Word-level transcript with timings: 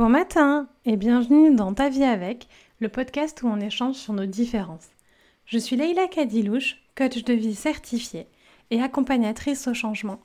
Bon 0.00 0.08
matin 0.08 0.66
et 0.86 0.96
bienvenue 0.96 1.54
dans 1.54 1.74
Ta 1.74 1.90
vie 1.90 2.04
avec, 2.04 2.48
le 2.78 2.88
podcast 2.88 3.42
où 3.42 3.48
on 3.48 3.60
échange 3.60 3.96
sur 3.96 4.14
nos 4.14 4.24
différences. 4.24 4.88
Je 5.44 5.58
suis 5.58 5.76
Leïla 5.76 6.08
Kadilouche, 6.08 6.82
coach 6.96 7.22
de 7.22 7.34
vie 7.34 7.54
certifiée 7.54 8.26
et 8.70 8.80
accompagnatrice 8.80 9.68
au 9.68 9.74
changement. 9.74 10.18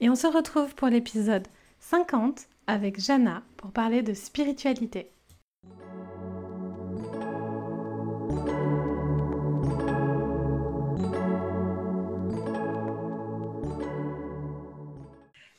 Et 0.00 0.10
on 0.10 0.14
se 0.14 0.26
retrouve 0.26 0.74
pour 0.74 0.88
l'épisode 0.88 1.48
50 1.78 2.48
avec 2.66 3.00
Jana 3.00 3.42
pour 3.56 3.72
parler 3.72 4.02
de 4.02 4.12
spiritualité. 4.12 5.10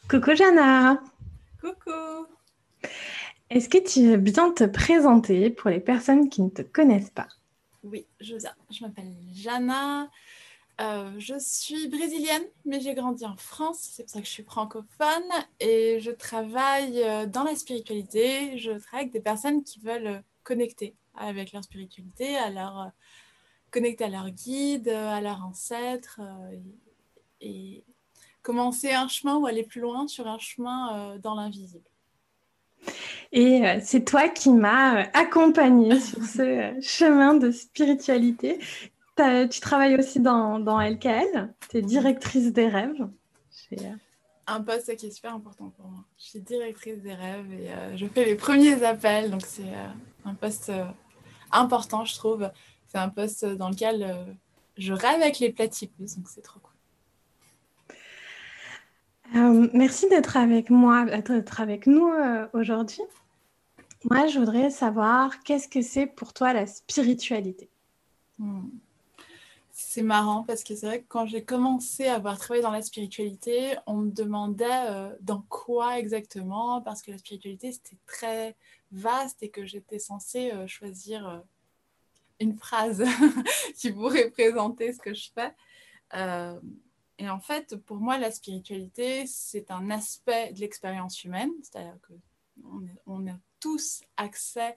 Coucou 0.08 0.36
Jana 0.36 1.02
Est-ce 3.50 3.70
que 3.70 3.78
tu 3.78 4.08
veux 4.08 4.18
bien 4.18 4.52
te 4.52 4.64
présenter 4.64 5.50
pour 5.50 5.70
les 5.70 5.80
personnes 5.80 6.30
qui 6.30 6.42
ne 6.42 6.50
te 6.50 6.62
connaissent 6.62 7.12
pas? 7.12 7.28
Oui, 7.84 8.08
je, 8.20 8.36
je 8.72 8.84
m'appelle 8.84 9.14
Jana, 9.34 10.10
euh, 10.82 11.12
je 11.20 11.36
suis 11.40 11.88
brésilienne, 11.88 12.44
mais 12.66 12.82
j'ai 12.82 12.94
grandi 12.94 13.26
en 13.26 13.38
France, 13.38 13.80
c'est 13.94 14.04
pour 14.04 14.10
ça 14.10 14.20
que 14.20 14.26
je 14.26 14.32
suis 14.32 14.44
francophone. 14.44 15.24
Et 15.60 16.00
je 16.02 16.12
travaille 16.12 17.02
euh, 17.04 17.26
dans 17.26 17.44
la 17.44 17.56
spiritualité. 17.56 18.58
Je 18.58 18.72
travaille 18.72 19.04
avec 19.04 19.14
des 19.14 19.22
personnes 19.22 19.64
qui 19.64 19.80
veulent 19.80 20.24
connecter 20.44 20.96
avec 21.16 21.54
leur 21.54 21.64
spiritualité, 21.64 22.36
à 22.36 22.50
leur, 22.50 22.80
euh, 22.82 22.90
connecter 23.72 24.04
à 24.04 24.10
leur 24.10 24.30
guide, 24.30 24.90
à 24.90 25.22
leur 25.22 25.46
ancêtre 25.46 26.20
et, 27.42 27.84
commencer 28.42 28.92
un 28.92 29.08
chemin 29.08 29.38
ou 29.38 29.48
aller 29.48 29.64
plus 29.64 29.82
loin 29.82 30.08
sur 30.08 30.28
un 30.28 30.38
chemin 30.38 31.18
dans 31.18 31.34
l'invisible. 31.34 31.90
Et 33.38 33.62
c'est 33.84 34.06
toi 34.06 34.30
qui 34.30 34.50
m'as 34.50 35.08
accompagnée 35.14 36.00
sur 36.00 36.24
ce 36.24 36.74
chemin 36.82 37.36
de 37.36 37.52
spiritualité 37.52 38.60
tu 39.50 39.60
travailles 39.60 39.96
aussi 39.96 40.20
dans, 40.20 40.60
dans 40.60 40.80
LKL, 40.82 41.54
tu 41.70 41.78
es 41.78 41.82
directrice 41.82 42.52
des 42.52 42.68
rêves. 42.68 43.08
Euh, 43.74 43.78
un 44.48 44.62
poste 44.62 44.96
qui 44.96 45.08
est 45.08 45.12
super 45.12 45.34
important 45.34 45.70
pour 45.70 45.88
moi. 45.88 46.04
Je 46.18 46.24
suis 46.26 46.40
directrice 46.40 47.02
des 47.02 47.14
rêves 47.14 47.52
et 47.54 47.72
euh, 47.72 47.98
je 47.98 48.06
fais 48.08 48.26
les 48.26 48.36
premiers 48.36 48.84
appels, 48.84 49.32
donc 49.32 49.44
c'est 49.46 49.64
euh, 49.64 49.88
un 50.26 50.36
poste 50.36 50.72
important, 51.52 52.06
je 52.06 52.16
trouve. 52.16 52.50
C'est 52.88 52.98
un 52.98 53.10
poste 53.10 53.46
dans 53.46 53.70
lequel 53.70 54.38
je 54.78 54.94
rêve 54.94 55.22
avec 55.22 55.40
les 55.40 55.52
platypus, 55.52 56.16
donc 56.16 56.28
c'est 56.30 56.42
trop 56.42 56.60
cool. 56.60 56.72
merci 59.74 60.08
d'être 60.10 60.38
avec 60.38 60.70
moi, 60.70 61.06
d'être 61.06 61.60
avec 61.60 61.88
nous 61.88 62.10
aujourd'hui. 62.54 63.02
Moi, 64.10 64.28
je 64.28 64.40
voudrais 64.40 64.70
savoir 64.70 65.42
qu'est-ce 65.44 65.68
que 65.68 65.82
c'est 65.82 66.08
pour 66.08 66.34
toi 66.34 66.54
la 66.54 66.68
spiritualité? 66.68 67.70
Hmm 68.38 68.70
c'est 69.78 70.04
marrant 70.04 70.44
parce 70.44 70.64
que 70.64 70.74
c'est 70.74 70.86
vrai 70.86 71.02
que 71.02 71.08
quand 71.10 71.26
j'ai 71.26 71.44
commencé 71.44 72.08
à 72.08 72.16
avoir 72.16 72.40
travaillé 72.40 72.64
dans 72.64 72.72
la 72.72 72.82
spiritualité, 72.82 73.76
on 73.86 73.98
me 73.98 74.10
demandait 74.10 74.66
euh, 74.90 75.14
dans 75.20 75.42
quoi 75.50 76.00
exactement, 76.00 76.82
parce 76.82 77.02
que 77.02 77.12
la 77.12 77.18
spiritualité 77.18 77.74
c'était 77.74 77.98
très 78.06 78.56
vaste 78.94 79.44
et 79.44 79.50
que 79.50 79.66
j'étais 79.66 80.00
censée 80.00 80.54
euh, 80.54 80.66
choisir 80.66 81.28
euh, 81.28 81.40
une 82.40 82.56
phrase 82.58 83.04
qui 83.76 83.92
pourrait 83.92 84.30
présenter 84.30 84.94
ce 84.94 85.00
que 85.00 85.14
je 85.14 85.30
fais. 85.34 85.54
et 87.18 87.30
en 87.30 87.40
fait, 87.42 87.76
pour 87.76 87.98
moi, 87.98 88.18
la 88.18 88.32
spiritualité, 88.32 89.26
c'est 89.28 89.72
un 89.72 89.90
aspect 89.90 90.54
de 90.54 90.60
l'expérience 90.62 91.22
humaine, 91.26 91.52
c'est-à-dire 91.64 91.98
qu'on 92.08 92.88
on 93.08 93.28
a 93.28 93.36
tous 93.66 94.02
accès 94.16 94.76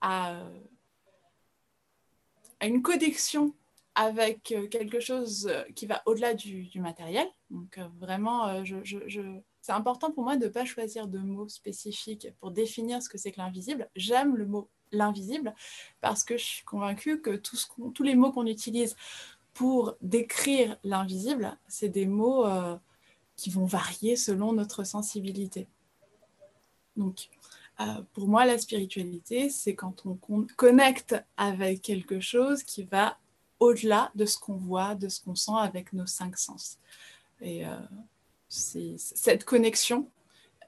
à, 0.00 0.40
une 2.62 2.80
connexion 2.80 3.54
avec 3.94 4.52
euh, 4.52 4.66
quelque 4.66 4.98
chose 4.98 5.46
euh, 5.50 5.62
qui 5.74 5.84
va 5.84 6.00
au-delà 6.06 6.32
du, 6.32 6.70
matériel. 6.76 7.26
Donc 7.50 7.76
euh, 7.76 7.86
vraiment, 7.98 8.64
je, 8.64 8.76
c'est 9.60 9.72
important 9.72 10.10
pour 10.10 10.24
moi 10.24 10.36
de 10.36 10.46
ne 10.46 10.50
pas 10.50 10.64
choisir 10.64 11.06
de 11.06 11.18
mots 11.18 11.48
spécifiques 11.48 12.28
pour 12.40 12.50
définir 12.50 13.02
ce 13.02 13.10
que 13.10 13.18
c'est 13.18 13.30
que 13.30 13.40
l'invisible. 13.40 13.90
J'aime 13.94 14.36
le 14.36 14.46
mot 14.46 14.70
l'invisible 14.90 15.54
parce 16.00 16.24
que 16.24 16.38
je 16.38 16.44
suis 16.44 16.64
convaincue 16.64 17.20
que 17.20 17.36
tous 17.36 18.02
les 18.02 18.14
mots 18.14 18.32
qu'on 18.32 18.46
utilise 18.46 18.96
pour 19.52 19.96
décrire 20.00 20.78
l'invisible, 20.82 21.58
c'est 21.68 21.90
des 21.90 22.06
mots 22.06 22.46
qui 23.36 23.50
vont 23.50 23.66
varier 23.66 24.16
selon 24.16 24.54
notre 24.54 24.84
sensibilité. 24.84 25.68
Donc, 26.96 27.28
pour 28.12 28.28
moi, 28.28 28.44
la 28.44 28.58
spiritualité, 28.58 29.48
c'est 29.48 29.74
quand 29.74 30.04
on 30.04 30.18
connecte 30.56 31.16
avec 31.36 31.82
quelque 31.82 32.20
chose 32.20 32.62
qui 32.62 32.84
va 32.84 33.16
au-delà 33.60 34.10
de 34.14 34.24
ce 34.24 34.38
qu'on 34.38 34.56
voit, 34.56 34.94
de 34.94 35.08
ce 35.08 35.20
qu'on 35.20 35.34
sent 35.34 35.52
avec 35.56 35.92
nos 35.92 36.06
cinq 36.06 36.36
sens. 36.36 36.78
Et 37.40 37.66
euh, 37.66 37.76
cette 38.48 39.44
connexion, 39.44 40.10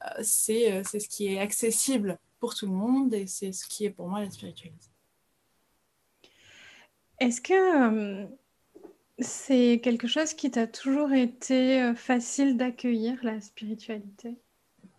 euh, 0.04 0.20
euh, 0.20 0.22
c'est 0.22 1.00
ce 1.00 1.08
qui 1.08 1.26
est 1.26 1.38
accessible 1.38 2.18
pour 2.38 2.54
tout 2.54 2.66
le 2.66 2.72
monde 2.72 3.12
et 3.14 3.26
c'est 3.26 3.52
ce 3.52 3.66
qui 3.66 3.86
est 3.86 3.90
pour 3.90 4.08
moi 4.08 4.20
la 4.20 4.30
spiritualité. 4.30 4.86
Est-ce 7.18 7.40
que 7.40 8.26
c'est 9.18 9.80
quelque 9.82 10.08
chose 10.08 10.34
qui 10.34 10.50
t'a 10.50 10.66
toujours 10.66 11.12
été 11.12 11.92
facile 11.94 12.56
d'accueillir, 12.56 13.18
la 13.22 13.40
spiritualité? 13.40 14.36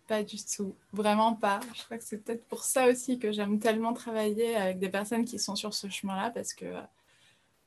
Pas 0.06 0.22
du 0.22 0.36
tout, 0.44 0.74
vraiment 0.92 1.34
pas. 1.34 1.60
Je 1.74 1.84
crois 1.84 1.96
que 1.96 2.04
c'est 2.04 2.18
peut-être 2.18 2.44
pour 2.46 2.62
ça 2.62 2.88
aussi 2.88 3.18
que 3.18 3.32
j'aime 3.32 3.58
tellement 3.58 3.94
travailler 3.94 4.54
avec 4.54 4.78
des 4.78 4.90
personnes 4.90 5.24
qui 5.24 5.38
sont 5.38 5.56
sur 5.56 5.72
ce 5.72 5.88
chemin-là 5.88 6.30
parce 6.30 6.52
que 6.52 6.66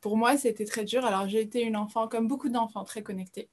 pour 0.01 0.17
moi, 0.17 0.37
c'était 0.37 0.65
très 0.65 0.85
dur. 0.85 1.05
Alors, 1.05 1.27
j'ai 1.27 1.41
été 1.41 1.61
une 1.63 1.75
enfant, 1.75 2.07
comme 2.07 2.27
beaucoup 2.27 2.49
d'enfants, 2.49 2.83
très 2.83 3.03
connectée. 3.03 3.49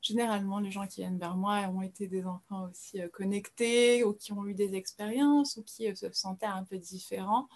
Généralement, 0.00 0.60
les 0.60 0.70
gens 0.70 0.86
qui 0.86 1.00
viennent 1.00 1.18
vers 1.18 1.36
moi 1.36 1.60
ont 1.68 1.82
été 1.82 2.06
des 2.06 2.24
enfants 2.24 2.68
aussi 2.70 3.00
euh, 3.00 3.08
connectés 3.08 4.04
ou 4.04 4.12
qui 4.12 4.32
ont 4.32 4.46
eu 4.46 4.54
des 4.54 4.76
expériences 4.76 5.56
ou 5.56 5.64
qui 5.64 5.88
euh, 5.88 5.94
se 5.94 6.12
sentaient 6.12 6.46
un 6.46 6.62
peu 6.62 6.78
différents. 6.78 7.48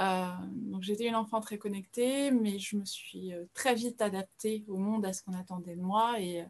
Euh, 0.00 0.26
donc, 0.52 0.82
j'étais 0.82 1.06
une 1.06 1.16
enfant 1.16 1.40
très 1.40 1.58
connectée, 1.58 2.30
mais 2.30 2.58
je 2.58 2.76
me 2.76 2.84
suis 2.84 3.32
très 3.54 3.74
vite 3.74 4.00
adaptée 4.00 4.64
au 4.68 4.76
monde, 4.76 5.04
à 5.04 5.12
ce 5.12 5.22
qu'on 5.22 5.34
attendait 5.34 5.76
de 5.76 5.82
moi. 5.82 6.20
Et 6.20 6.44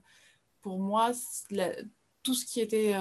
pour 0.63 0.79
moi, 0.79 1.13
tout 2.23 2.35
ce 2.35 2.45
qui 2.45 2.61
était 2.61 2.95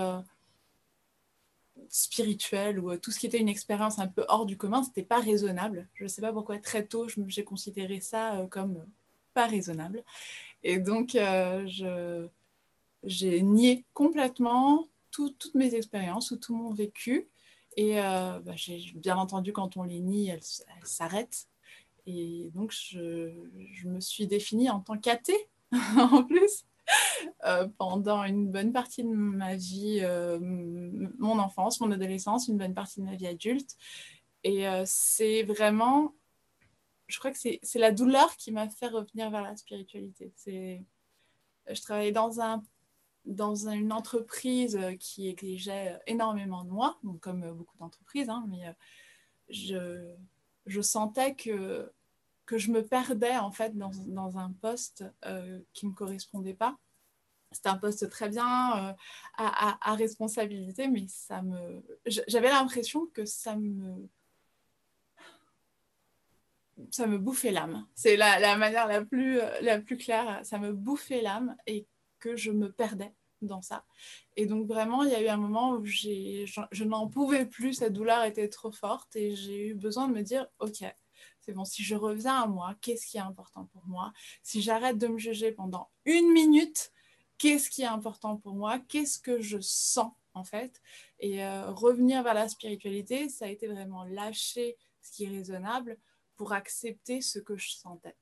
spirituel 1.89 2.79
ou 2.79 2.91
euh, 2.91 2.97
tout 2.97 3.11
ce 3.11 3.19
qui 3.19 3.25
était 3.25 3.39
une 3.39 3.49
expérience 3.49 3.99
un 3.99 4.07
peu 4.07 4.25
hors 4.27 4.45
du 4.45 4.57
commun, 4.57 4.83
c'était 4.83 5.03
pas 5.03 5.19
raisonnable. 5.19 5.87
Je 5.93 6.03
ne 6.03 6.07
sais 6.07 6.21
pas 6.21 6.33
pourquoi 6.33 6.57
très 6.59 6.85
tôt 6.85 7.07
j'ai 7.27 7.43
considéré 7.43 7.99
ça 7.99 8.39
euh, 8.39 8.47
comme 8.47 8.85
pas 9.33 9.47
raisonnable. 9.47 10.03
Et 10.63 10.79
donc 10.79 11.15
euh, 11.15 12.27
j'ai 13.03 13.41
nié 13.41 13.85
complètement 13.93 14.87
toutes 15.11 15.51
mes 15.53 15.75
expériences 15.75 16.31
ou 16.31 16.37
tout 16.37 16.55
mon 16.55 16.73
vécu. 16.73 17.27
Et 17.77 17.95
bah, 17.95 18.55
j'ai 18.55 18.81
bien 18.95 19.17
entendu 19.17 19.51
quand 19.51 19.75
on 19.75 19.83
les 19.83 19.99
nie, 19.99 20.29
elles, 20.29 20.39
s'arrêtent. 20.83 21.47
Et 22.05 22.49
donc 22.53 22.71
je, 22.71 23.33
je, 23.73 23.87
me 23.89 23.99
suis 23.99 24.27
définie 24.27 24.69
en 24.69 24.79
tant 24.79 24.97
qu'athée 24.97 25.49
en 25.71 26.23
plus. 26.23 26.63
Euh, 27.45 27.67
pendant 27.77 28.23
une 28.23 28.51
bonne 28.51 28.73
partie 28.73 29.03
de 29.03 29.09
ma 29.09 29.55
vie, 29.55 29.99
euh, 30.01 30.39
mon 30.41 31.37
enfance, 31.37 31.79
mon 31.79 31.91
adolescence, 31.91 32.47
une 32.47 32.57
bonne 32.57 32.73
partie 32.73 33.01
de 33.01 33.05
ma 33.05 33.15
vie 33.15 33.27
adulte. 33.27 33.75
Et 34.43 34.67
euh, 34.67 34.83
c'est 34.85 35.43
vraiment, 35.43 36.15
je 37.07 37.19
crois 37.19 37.31
que 37.31 37.37
c'est 37.37 37.79
la 37.79 37.91
douleur 37.91 38.35
qui 38.37 38.51
m'a 38.51 38.67
fait 38.67 38.87
revenir 38.87 39.29
vers 39.29 39.43
la 39.43 39.55
spiritualité. 39.55 40.33
Je 41.67 41.81
travaillais 41.81 42.11
dans, 42.11 42.41
un, 42.41 42.63
dans 43.25 43.69
une 43.69 43.93
entreprise 43.93 44.79
qui 44.99 45.27
exigeait 45.27 45.99
énormément 46.07 46.63
de 46.63 46.69
moi, 46.69 46.99
comme 47.21 47.51
beaucoup 47.51 47.77
d'entreprises, 47.77 48.29
hein, 48.29 48.45
mais 48.47 48.75
je 49.49 50.81
sentais 50.81 51.35
que 51.35 51.91
que 52.45 52.57
je 52.57 52.71
me 52.71 52.85
perdais 52.85 53.37
en 53.37 53.51
fait 53.51 53.75
dans, 53.77 53.91
dans 54.07 54.37
un 54.37 54.51
poste 54.51 55.03
euh, 55.25 55.59
qui 55.73 55.85
ne 55.85 55.91
me 55.91 55.95
correspondait 55.95 56.53
pas. 56.53 56.77
C'était 57.51 57.69
un 57.69 57.77
poste 57.77 58.09
très 58.09 58.29
bien 58.29 58.89
euh, 58.89 58.93
à, 59.37 59.95
responsabilité, 59.95 60.87
mais 60.87 61.05
ça 61.07 61.41
me, 61.41 61.83
j'avais 62.05 62.49
l'impression 62.49 63.05
que 63.13 63.23
ça 63.25 63.55
me, 63.55 64.09
ça 66.91 67.07
me 67.07 67.17
bouffait 67.17 67.51
l'âme. 67.51 67.87
C'est 67.95 68.17
la, 68.17 68.57
manière 68.57 68.87
la 68.87 69.05
plus, 69.05 69.39
la 69.61 69.79
plus 69.79 69.97
claire. 69.97 70.41
Ça 70.43 70.59
me 70.59 70.73
bouffait 70.73 71.21
l'âme 71.21 71.55
et 71.65 71.87
que 72.19 72.35
je 72.35 72.51
me 72.51 72.71
perdais 72.71 73.13
dans 73.41 73.61
ça. 73.61 73.85
Et 74.35 74.45
donc 74.45 74.67
vraiment, 74.67 75.03
il 75.03 75.11
y 75.11 75.15
a 75.15 75.21
eu 75.21 75.27
un 75.27 75.37
moment 75.37 75.73
où 75.73 75.85
j'ai, 75.85 76.45
je 76.71 76.83
n'en 76.83 77.07
pouvais 77.07 77.45
plus, 77.45 77.73
cette 77.75 77.93
douleur 77.93 78.23
était 78.23 78.49
trop 78.49 78.71
forte 78.71 79.15
et 79.15 79.35
j'ai 79.35 79.67
eu 79.67 79.75
besoin 79.75 80.07
de 80.07 80.13
me 80.13 80.23
dire, 80.23 80.47
ok, 80.59 80.83
c'est 81.45 81.53
bon, 81.53 81.63
si 81.63 81.83
je 81.83 81.95
reviens 81.95 82.41
à 82.41 82.47
moi, 82.47 82.75
qu'est-ce 82.81 83.05
qui 83.05 83.17
est 83.17 83.21
important 83.21 83.65
pour 83.65 83.85
moi? 83.85 84.11
Si 84.41 84.61
j'arrête 84.61 84.97
de 84.97 85.07
me 85.07 85.19
juger 85.19 85.51
pendant 85.51 85.91
une 86.05 86.31
minute, 86.33 86.91
qu'est-ce 87.37 87.69
qui 87.69 87.83
est 87.83 87.87
important 87.87 88.37
pour 88.37 88.55
moi? 88.55 88.79
Qu'est-ce 88.79 89.19
que 89.19 89.39
je 89.41 89.59
sens 89.61 90.11
en 90.33 90.43
fait? 90.43 90.81
Et 91.19 91.45
euh, 91.45 91.69
revenir 91.71 92.23
vers 92.23 92.33
la 92.33 92.49
spiritualité, 92.49 93.29
ça 93.29 93.45
a 93.45 93.47
été 93.49 93.67
vraiment 93.67 94.03
lâcher 94.05 94.75
ce 95.01 95.11
qui 95.11 95.25
est 95.25 95.29
raisonnable 95.29 95.97
pour 96.35 96.53
accepter 96.53 97.21
ce 97.21 97.37
que 97.37 97.55
je 97.55 97.69
sentais. 97.71 98.15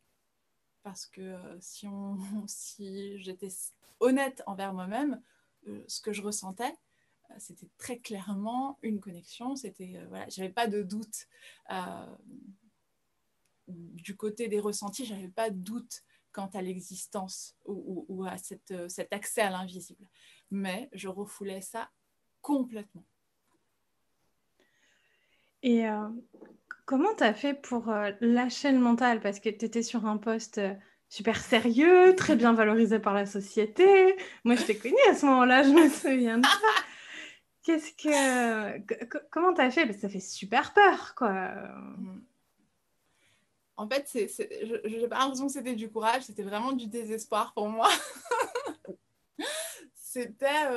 Parce 0.84 1.06
que 1.06 1.22
euh, 1.22 1.58
si, 1.62 1.88
si 2.48 3.20
j'étais 3.20 3.50
honnête 4.02 4.44
envers 4.48 4.74
moi-même, 4.74 5.22
euh, 5.68 5.82
ce 5.88 6.02
que 6.02 6.12
je 6.12 6.22
ressentais, 6.22 6.74
c'était 7.40 7.70
très 7.78 7.98
clairement 7.98 8.78
une 8.84 9.00
connexion. 9.00 9.56
C'était 9.56 9.98
voilà, 10.10 10.28
j'avais 10.30 10.52
pas 10.52 10.68
de 10.68 10.84
doute 10.84 11.28
du 13.68 14.16
côté 14.16 14.48
des 14.48 14.60
ressentis, 14.60 15.06
j'avais 15.06 15.30
pas 15.30 15.50
de 15.50 15.58
doute 15.58 16.04
quant 16.32 16.50
à 16.54 16.62
l'existence 16.62 17.56
ou, 17.66 18.06
ou, 18.10 18.26
à 18.26 18.38
cette, 18.38 18.74
cet 18.90 19.14
accès 19.14 19.42
à 19.42 19.50
l'invisible. 19.50 20.06
Mais 20.52 20.90
je 20.94 21.08
refoulais 21.08 21.62
ça 21.62 21.90
complètement. 22.42 23.06
Et 25.64 25.88
euh, 25.88 26.10
comment 26.86 27.16
tu 27.16 27.24
as 27.24 27.34
fait 27.34 27.54
pour 27.54 27.90
euh, 27.90 28.12
lâcher 28.20 28.72
le 28.72 28.80
mental? 28.80 29.22
Parce 29.22 29.40
que 29.40 29.50
tu 29.50 29.66
étais 29.66 29.82
sur 29.82 30.06
un 30.06 30.18
poste 30.18 30.58
euh, 30.58 30.74
super 31.08 31.42
sérieux, 31.42 32.14
très 32.16 32.36
bien 32.36 32.54
valorisé 32.54 33.00
par 33.00 33.14
la 33.14 33.26
société. 33.26 34.18
Moi, 34.44 34.56
je 34.56 34.66
t'ai 34.66 34.78
connue 34.78 34.96
à 35.10 35.16
ce 35.16 35.26
moment-là, 35.26 35.64
je 35.64 35.70
me 35.70 35.90
souviens 35.90 36.38
de 36.38 36.46
ça. 36.46 36.84
Qu'est-ce 37.64 37.94
que. 37.94 39.18
comment 39.32 39.54
tu 39.54 39.62
as 39.62 39.72
fait? 39.72 39.86
Parce 39.86 39.96
que 39.96 40.02
ça 40.02 40.10
fait 40.10 40.20
super 40.20 40.74
peur, 40.74 41.16
quoi. 41.16 41.32
Mm. 41.32 42.22
En 43.76 43.88
fait, 43.88 44.08
c'est, 44.08 44.30
je 44.30 44.98
n'ai 44.98 45.08
pas 45.08 45.20
l'impression 45.20 45.48
que 45.48 45.54
c'était 45.54 45.76
du 45.76 45.90
courage, 45.90 46.24
c'était 46.24 46.44
vraiment 46.44 46.74
du 46.74 46.88
désespoir 46.88 47.54
pour 47.54 47.70
moi. 47.70 47.90
c'était 49.96 50.68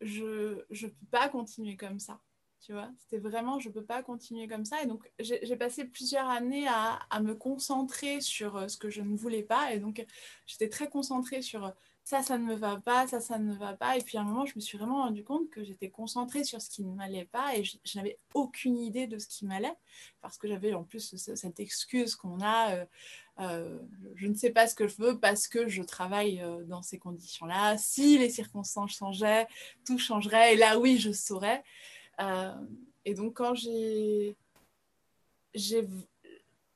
je 0.00 0.64
ne 0.70 0.88
peux 0.88 1.06
pas 1.10 1.28
continuer 1.28 1.76
comme 1.76 1.98
ça. 1.98 2.20
Tu 2.60 2.72
vois, 2.72 2.90
c'était 2.98 3.18
vraiment, 3.18 3.58
je 3.58 3.68
ne 3.68 3.74
peux 3.74 3.84
pas 3.84 4.02
continuer 4.02 4.46
comme 4.46 4.66
ça. 4.66 4.82
Et 4.82 4.86
donc, 4.86 5.10
j'ai 5.18 5.56
passé 5.56 5.86
plusieurs 5.86 6.28
années 6.28 6.68
à, 6.68 7.00
à, 7.08 7.20
me 7.20 7.34
concentrer 7.34 8.20
sur 8.20 8.56
euh, 8.56 8.68
ce 8.68 8.76
que 8.76 8.90
je 8.90 9.00
ne 9.00 9.16
voulais 9.16 9.42
pas. 9.42 9.72
Et 9.72 9.78
donc, 9.78 10.04
j'étais 10.46 10.68
très 10.68 10.90
concentrée 10.90 11.40
sur 11.40 11.64
euh, 11.64 11.70
ça, 12.04 12.22
ça 12.22 12.38
ne 12.38 12.44
me 12.44 12.54
va 12.54 12.80
pas, 12.80 13.06
ça, 13.06 13.20
ça 13.20 13.38
ne 13.38 13.52
me 13.52 13.54
va 13.54 13.74
pas. 13.74 13.96
Et 13.96 14.02
puis 14.02 14.18
à 14.18 14.22
un 14.22 14.24
moment, 14.24 14.44
je 14.46 14.54
me 14.56 14.60
suis 14.60 14.78
vraiment 14.78 15.02
rendu 15.02 15.22
compte 15.22 15.48
que 15.50 15.62
j'étais 15.62 15.90
concentrée 15.90 16.44
sur 16.44 16.60
ce 16.60 16.68
qui 16.70 16.82
ne 16.82 16.94
m'allait 16.94 17.26
pas 17.26 17.56
et 17.56 17.62
je, 17.62 17.76
n'avais 17.94 18.18
aucune 18.34 18.78
idée 18.78 19.06
de 19.06 19.18
ce 19.18 19.28
qui 19.28 19.46
m'allait 19.46 19.76
parce 20.20 20.36
que 20.38 20.48
j'avais 20.48 20.74
en 20.74 20.82
plus 20.82 21.14
cette 21.16 21.60
excuse 21.60 22.16
qu'on 22.16 22.40
a. 22.40 22.74
Euh, 22.74 22.84
euh, 23.40 23.78
je 24.16 24.26
ne 24.26 24.34
sais 24.34 24.50
pas 24.50 24.66
ce 24.66 24.74
que 24.74 24.88
je 24.88 24.96
veux 24.96 25.18
parce 25.18 25.46
que 25.46 25.68
je 25.68 25.82
travaille 25.82 26.40
euh, 26.40 26.64
dans 26.64 26.82
ces 26.82 26.98
conditions-là. 26.98 27.78
Si 27.78 28.18
les 28.18 28.30
circonstances 28.30 28.92
changeaient, 28.92 29.46
tout 29.86 29.98
changerait. 29.98 30.54
Et 30.54 30.56
là, 30.56 30.78
oui, 30.78 30.98
je 30.98 31.12
saurais. 31.12 31.62
et 33.04 33.14
donc, 33.14 33.34
quand 33.34 33.54
j'ai. 33.54 34.36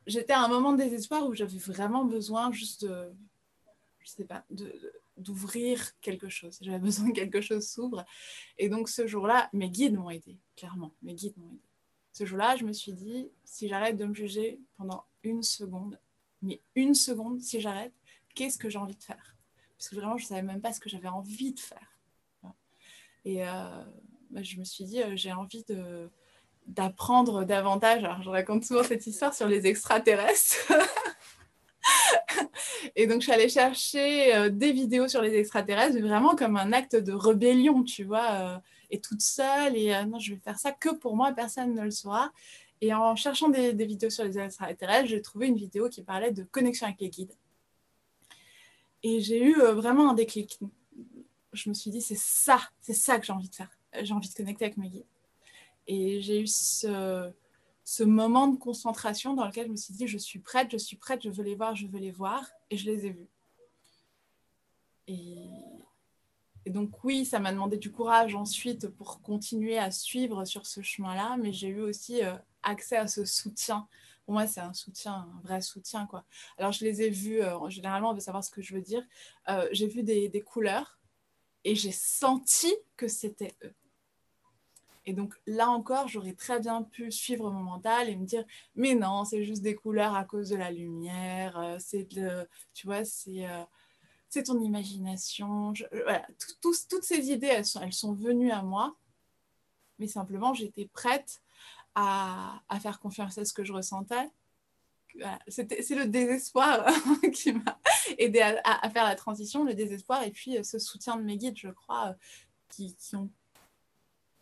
J'étais 0.06 0.32
à 0.32 0.42
un 0.42 0.48
moment 0.48 0.72
de 0.72 0.78
désespoir 0.78 1.26
où 1.26 1.34
j'avais 1.34 1.58
vraiment 1.58 2.04
besoin 2.04 2.52
juste 2.52 2.84
de. 2.84 3.10
Je 4.00 4.10
sais 4.10 4.24
pas, 4.24 4.44
de 4.50 4.70
d'ouvrir 5.16 5.98
quelque 6.00 6.28
chose. 6.28 6.58
J'avais 6.60 6.78
besoin 6.78 7.08
que 7.08 7.14
quelque 7.14 7.40
chose 7.40 7.66
s'ouvre. 7.68 8.04
Et 8.58 8.68
donc 8.68 8.88
ce 8.88 9.06
jour-là, 9.06 9.48
mes 9.52 9.70
guides 9.70 9.94
m'ont 9.94 10.10
aidé, 10.10 10.38
clairement. 10.56 10.94
Mes 11.02 11.14
guides 11.14 11.36
m'ont 11.36 11.50
aidé. 11.50 11.62
Ce 12.12 12.24
jour-là, 12.24 12.56
je 12.56 12.64
me 12.64 12.72
suis 12.72 12.92
dit, 12.92 13.28
si 13.44 13.68
j'arrête 13.68 13.96
de 13.96 14.04
me 14.04 14.14
juger 14.14 14.60
pendant 14.76 15.04
une 15.24 15.42
seconde, 15.42 15.98
mais 16.42 16.60
une 16.76 16.94
seconde, 16.94 17.40
si 17.40 17.60
j'arrête, 17.60 17.92
qu'est-ce 18.34 18.58
que 18.58 18.68
j'ai 18.68 18.78
envie 18.78 18.96
de 18.96 19.02
faire? 19.02 19.36
Parce 19.76 19.88
que 19.88 19.96
vraiment, 19.96 20.16
je 20.16 20.24
ne 20.24 20.28
savais 20.28 20.42
même 20.42 20.60
pas 20.60 20.72
ce 20.72 20.78
que 20.78 20.88
j'avais 20.88 21.08
envie 21.08 21.52
de 21.52 21.60
faire. 21.60 21.98
Et 23.24 23.44
euh, 23.44 23.84
bah, 24.30 24.42
je 24.42 24.58
me 24.58 24.64
suis 24.64 24.84
dit, 24.84 25.02
euh, 25.02 25.16
j'ai 25.16 25.32
envie 25.32 25.64
de 25.64 26.10
d'apprendre 26.66 27.44
davantage. 27.44 28.04
Alors, 28.04 28.22
je 28.22 28.30
raconte 28.30 28.64
souvent 28.64 28.82
cette 28.82 29.06
histoire 29.06 29.34
sur 29.34 29.46
les 29.46 29.66
extraterrestres. 29.66 30.72
Et 32.96 33.06
donc, 33.06 33.20
je 33.20 33.24
suis 33.24 33.32
allée 33.32 33.48
chercher 33.48 34.34
euh, 34.34 34.48
des 34.50 34.72
vidéos 34.72 35.08
sur 35.08 35.22
les 35.22 35.34
extraterrestres, 35.34 35.98
vraiment 36.00 36.36
comme 36.36 36.56
un 36.56 36.72
acte 36.72 36.96
de 36.96 37.12
rébellion, 37.12 37.82
tu 37.82 38.04
vois, 38.04 38.30
euh, 38.32 38.58
et 38.90 39.00
toute 39.00 39.20
seule. 39.20 39.76
Et 39.76 39.94
euh, 39.94 40.04
non, 40.04 40.18
je 40.18 40.34
vais 40.34 40.40
faire 40.40 40.58
ça 40.58 40.72
que 40.72 40.94
pour 40.94 41.16
moi, 41.16 41.32
personne 41.32 41.74
ne 41.74 41.82
le 41.82 41.90
saura. 41.90 42.32
Et 42.80 42.92
en 42.92 43.16
cherchant 43.16 43.48
des, 43.48 43.72
vidéos 43.72 44.10
sur 44.10 44.24
les 44.24 44.38
extraterrestres, 44.38 45.08
j'ai 45.08 45.22
trouvé 45.22 45.46
une 45.46 45.56
vidéo 45.56 45.88
qui 45.88 46.02
parlait 46.02 46.32
de 46.32 46.44
connexion 46.44 46.86
avec 46.86 47.00
les 47.00 47.08
guides. 47.08 47.32
Et 49.02 49.20
j'ai 49.20 49.42
eu 49.42 49.54
vraiment 49.54 50.10
un 50.10 50.14
déclic. 50.14 50.58
Je 51.52 51.68
me 51.68 51.74
suis 51.74 51.90
dit, 51.90 52.02
c'est 52.02 52.18
ça, 52.18 52.60
c'est 52.80 52.94
ça 52.94 53.18
que 53.18 53.26
j'ai 53.26 53.32
envie 53.32 53.48
de 53.48 53.54
faire. 53.54 53.70
J'ai 54.02 54.12
envie 54.12 54.28
de 54.28 54.34
connecter 54.34 54.64
avec 54.66 54.76
mes 54.76 54.88
guides. 54.88 55.06
Et 55.86 56.20
j'ai 56.20 56.40
eu 56.40 56.46
ce, 56.46 57.30
ce 57.84 58.02
moment 58.02 58.48
de 58.48 58.56
concentration 58.56 59.34
dans 59.34 59.46
lequel 59.46 59.66
je 59.66 59.72
me 59.72 59.76
suis 59.76 59.92
dit, 59.92 60.08
je 60.08 60.16
suis 60.16 60.38
prête, 60.38 60.70
je 60.72 60.78
suis 60.78 60.96
prête, 60.96 61.22
je 61.22 61.28
veux 61.28 61.44
les 61.44 61.54
voir, 61.54 61.76
je 61.76 61.86
veux 61.86 61.98
les 61.98 62.10
voir, 62.10 62.50
et 62.70 62.78
je 62.78 62.90
les 62.90 63.06
ai 63.06 63.10
vus. 63.10 63.28
Et, 65.06 65.50
donc 66.66 67.04
oui, 67.04 67.26
ça 67.26 67.40
m'a 67.40 67.52
demandé 67.52 67.76
du 67.76 67.92
courage 67.92 68.34
ensuite 68.34 68.88
pour 68.88 69.20
continuer 69.20 69.78
à 69.78 69.90
suivre 69.90 70.46
sur 70.46 70.64
ce 70.64 70.80
chemin-là, 70.80 71.36
mais 71.36 71.52
j'ai 71.52 71.68
eu 71.68 71.80
aussi 71.80 72.24
euh, 72.24 72.34
accès 72.62 72.96
à 72.96 73.06
ce 73.06 73.26
soutien. 73.26 73.86
Pour 74.24 74.32
moi, 74.32 74.46
c'est 74.46 74.60
un 74.60 74.72
soutien, 74.72 75.12
un 75.12 75.40
vrai 75.42 75.60
soutien. 75.60 76.06
quoi. 76.06 76.24
Alors, 76.56 76.72
je 76.72 76.86
les 76.86 77.02
ai 77.02 77.10
vus, 77.10 77.42
euh, 77.42 77.68
généralement, 77.68 78.10
on 78.10 78.14
veut 78.14 78.20
savoir 78.20 78.42
ce 78.42 78.50
que 78.50 78.62
je 78.62 78.74
veux 78.74 78.80
dire. 78.80 79.06
Euh, 79.50 79.68
j'ai 79.72 79.86
vu 79.86 80.02
des, 80.02 80.30
des 80.30 80.40
couleurs 80.40 80.98
et 81.64 81.74
j'ai 81.74 81.92
senti 81.92 82.74
que 82.96 83.08
c'était 83.08 83.54
eux. 83.62 83.74
Et 85.06 85.12
donc 85.12 85.34
là 85.46 85.68
encore, 85.68 86.08
j'aurais 86.08 86.32
très 86.32 86.60
bien 86.60 86.82
pu 86.82 87.10
suivre 87.12 87.50
mon 87.50 87.62
mental 87.62 88.08
et 88.08 88.16
me 88.16 88.24
dire, 88.24 88.44
mais 88.74 88.94
non, 88.94 89.24
c'est 89.24 89.44
juste 89.44 89.62
des 89.62 89.74
couleurs 89.74 90.14
à 90.14 90.24
cause 90.24 90.48
de 90.48 90.56
la 90.56 90.70
lumière, 90.70 91.58
euh, 91.58 91.76
c'est 91.78 92.08
tu 92.72 92.86
vois, 92.86 93.04
c'est 93.04 93.46
euh, 93.46 93.64
c'est 94.30 94.44
ton 94.44 94.60
imagination. 94.60 95.72
Euh, 95.92 96.02
voilà, 96.04 96.26
toutes 96.60 97.04
ces 97.04 97.30
idées, 97.30 97.48
elles 97.48 97.66
sont, 97.66 97.80
elles 97.82 97.92
sont 97.92 98.14
venues 98.14 98.50
à 98.50 98.62
moi, 98.62 98.96
mais 99.98 100.08
simplement, 100.08 100.54
j'étais 100.54 100.86
prête 100.86 101.42
à, 101.94 102.62
à, 102.68 102.80
faire 102.80 102.98
confiance 102.98 103.38
à 103.38 103.44
ce 103.44 103.52
que 103.52 103.64
je 103.64 103.72
ressentais. 103.72 104.30
C'est 105.46 105.90
le 105.90 106.06
désespoir 106.06 106.86
qui 107.32 107.52
m'a 107.52 107.78
aidé 108.18 108.40
à, 108.40 108.90
faire 108.90 109.04
la 109.04 109.14
transition, 109.14 109.64
le 109.64 109.74
désespoir 109.74 110.24
et 110.24 110.32
puis 110.32 110.64
ce 110.64 110.80
soutien 110.80 111.16
de 111.16 111.22
mes 111.22 111.36
guides, 111.36 111.56
je 111.56 111.68
crois, 111.68 112.16
qui 112.68 112.96
ont 113.12 113.30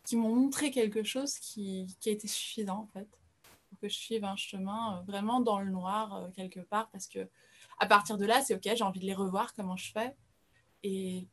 qui 0.03 0.15
m'ont 0.15 0.35
montré 0.35 0.71
quelque 0.71 1.03
chose 1.03 1.37
qui, 1.39 1.95
qui, 1.99 2.09
a 2.09 2.11
été 2.11 2.27
suffisant 2.27 2.79
en 2.79 2.87
fait 2.87 3.07
pour 3.69 3.79
que 3.79 3.87
je 3.87 3.95
suive 3.95 4.23
un 4.25 4.35
chemin 4.35 4.97
euh, 4.97 5.01
vraiment 5.03 5.39
dans 5.39 5.59
le 5.59 5.71
noir 5.71 6.15
euh, 6.15 6.29
quelque 6.31 6.59
part 6.59 6.89
parce 6.91 7.07
que 7.07 7.27
à 7.79 7.87
partir 7.87 8.17
de 8.17 8.25
là 8.25 8.41
c'est 8.41 8.55
ok 8.55 8.75
j'ai 8.75 8.83
envie 8.83 8.99
de 8.99 9.05
les 9.05 9.13
revoir 9.13 9.53
comment 9.53 9.77
je 9.77 9.91
fais 9.91 10.15
et, 10.83 11.27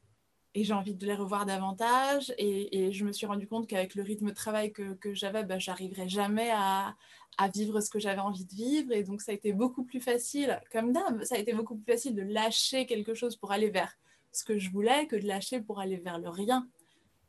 j'ai 0.55 0.73
envie 0.73 0.95
de 0.95 1.07
les 1.07 1.15
revoir 1.15 1.47
davantage 1.47 2.35
et, 2.37 2.91
je 2.93 3.05
me 3.05 3.13
suis 3.13 3.27
rendu 3.27 3.47
compte 3.47 3.69
qu'avec 3.69 3.95
le 3.95 4.03
rythme 4.03 4.31
de 4.31 4.35
travail 4.35 4.73
que, 4.73 5.15
j'avais 5.15 5.45
bah, 5.45 5.61
j'arriverais 5.61 6.09
jamais 6.09 6.51
à, 6.51 6.97
à, 7.39 7.49
vivre 7.49 7.81
ce 7.81 7.89
que 7.89 8.01
j'avais 8.01 8.21
envie 8.21 8.45
de 8.45 8.55
vivre 8.55 8.93
et 8.93 9.05
donc 9.05 9.21
ça 9.21 9.31
a 9.31 9.35
été 9.35 9.53
beaucoup 9.53 9.85
plus 9.85 10.01
facile 10.01 10.61
comme 10.73 10.93
d'hab 10.93 11.23
ça 11.23 11.37
a 11.37 11.39
été 11.39 11.53
beaucoup 11.53 11.77
plus 11.77 11.93
facile 11.93 12.17
de 12.17 12.23
lâcher 12.23 12.87
quelque 12.87 13.15
chose 13.15 13.37
pour 13.37 13.53
aller 13.53 13.71
vers 13.71 13.97
ce 14.33 14.45
que 14.45 14.59
je 14.59 14.71
voulais 14.71 15.07
que 15.07 15.15
de 15.15 15.27
lâcher 15.27 15.61
pour 15.61 15.79
aller 15.79 15.99
vers 15.99 16.19
le 16.19 16.29
rien 16.29 16.69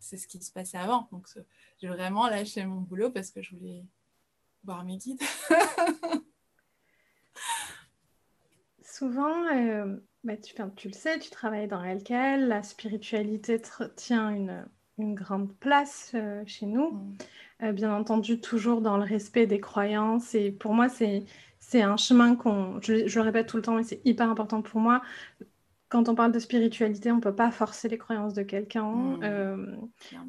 c'est 0.01 0.17
ce 0.17 0.27
qui 0.27 0.41
se 0.41 0.51
passait 0.51 0.77
avant. 0.77 1.07
Donc, 1.11 1.27
j'ai 1.79 1.87
vraiment 1.87 2.27
lâché 2.27 2.65
mon 2.65 2.81
boulot 2.81 3.11
parce 3.11 3.31
que 3.31 3.41
je 3.41 3.55
voulais 3.55 3.85
voir 4.63 4.83
mes 4.83 4.97
guides. 4.97 5.21
Souvent, 8.83 9.47
euh, 9.55 9.97
bah, 10.23 10.37
tu, 10.37 10.53
tu, 10.75 10.87
le 10.89 10.93
sais, 10.93 11.17
tu 11.19 11.29
travailles 11.29 11.67
dans 11.67 11.83
LKL, 11.83 12.47
la 12.47 12.61
spiritualité 12.61 13.61
tient 13.95 14.29
une, 14.29 14.65
une 14.97 15.15
grande 15.15 15.55
place 15.57 16.11
euh, 16.13 16.43
chez 16.45 16.65
nous. 16.65 16.91
Mm. 16.91 17.17
Euh, 17.63 17.71
bien 17.71 17.95
entendu, 17.95 18.39
toujours 18.41 18.81
dans 18.81 18.97
le 18.97 19.03
respect 19.03 19.47
des 19.47 19.59
croyances. 19.59 20.35
Et 20.35 20.51
pour 20.51 20.73
moi, 20.73 20.89
c'est 20.89 21.23
c'est 21.63 21.83
un 21.83 21.95
chemin 21.95 22.35
qu'on, 22.35 22.81
je, 22.81 23.07
je, 23.07 23.19
le 23.19 23.25
répète 23.25 23.47
tout 23.47 23.55
le 23.55 23.61
temps, 23.61 23.75
mais 23.75 23.83
c'est 23.83 24.01
hyper 24.03 24.29
important 24.29 24.61
pour 24.63 24.81
moi 24.81 25.01
quand 25.91 26.07
on 26.07 26.15
parle 26.15 26.31
de 26.31 26.39
spiritualité, 26.39 27.11
on 27.11 27.17
ne 27.17 27.21
peut 27.21 27.35
pas 27.35 27.51
forcer 27.51 27.89
les 27.89 27.97
croyances 27.97 28.33
de 28.33 28.43
quelqu'un, 28.43 28.85
mmh. 28.85 29.19
euh, 29.23 29.75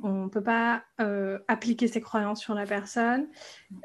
on 0.03 0.25
ne 0.25 0.29
peut 0.29 0.43
pas 0.43 0.83
euh, 1.01 1.39
appliquer 1.47 1.87
ses 1.87 2.01
croyances 2.01 2.41
sur 2.41 2.55
la 2.55 2.67
personne, 2.67 3.29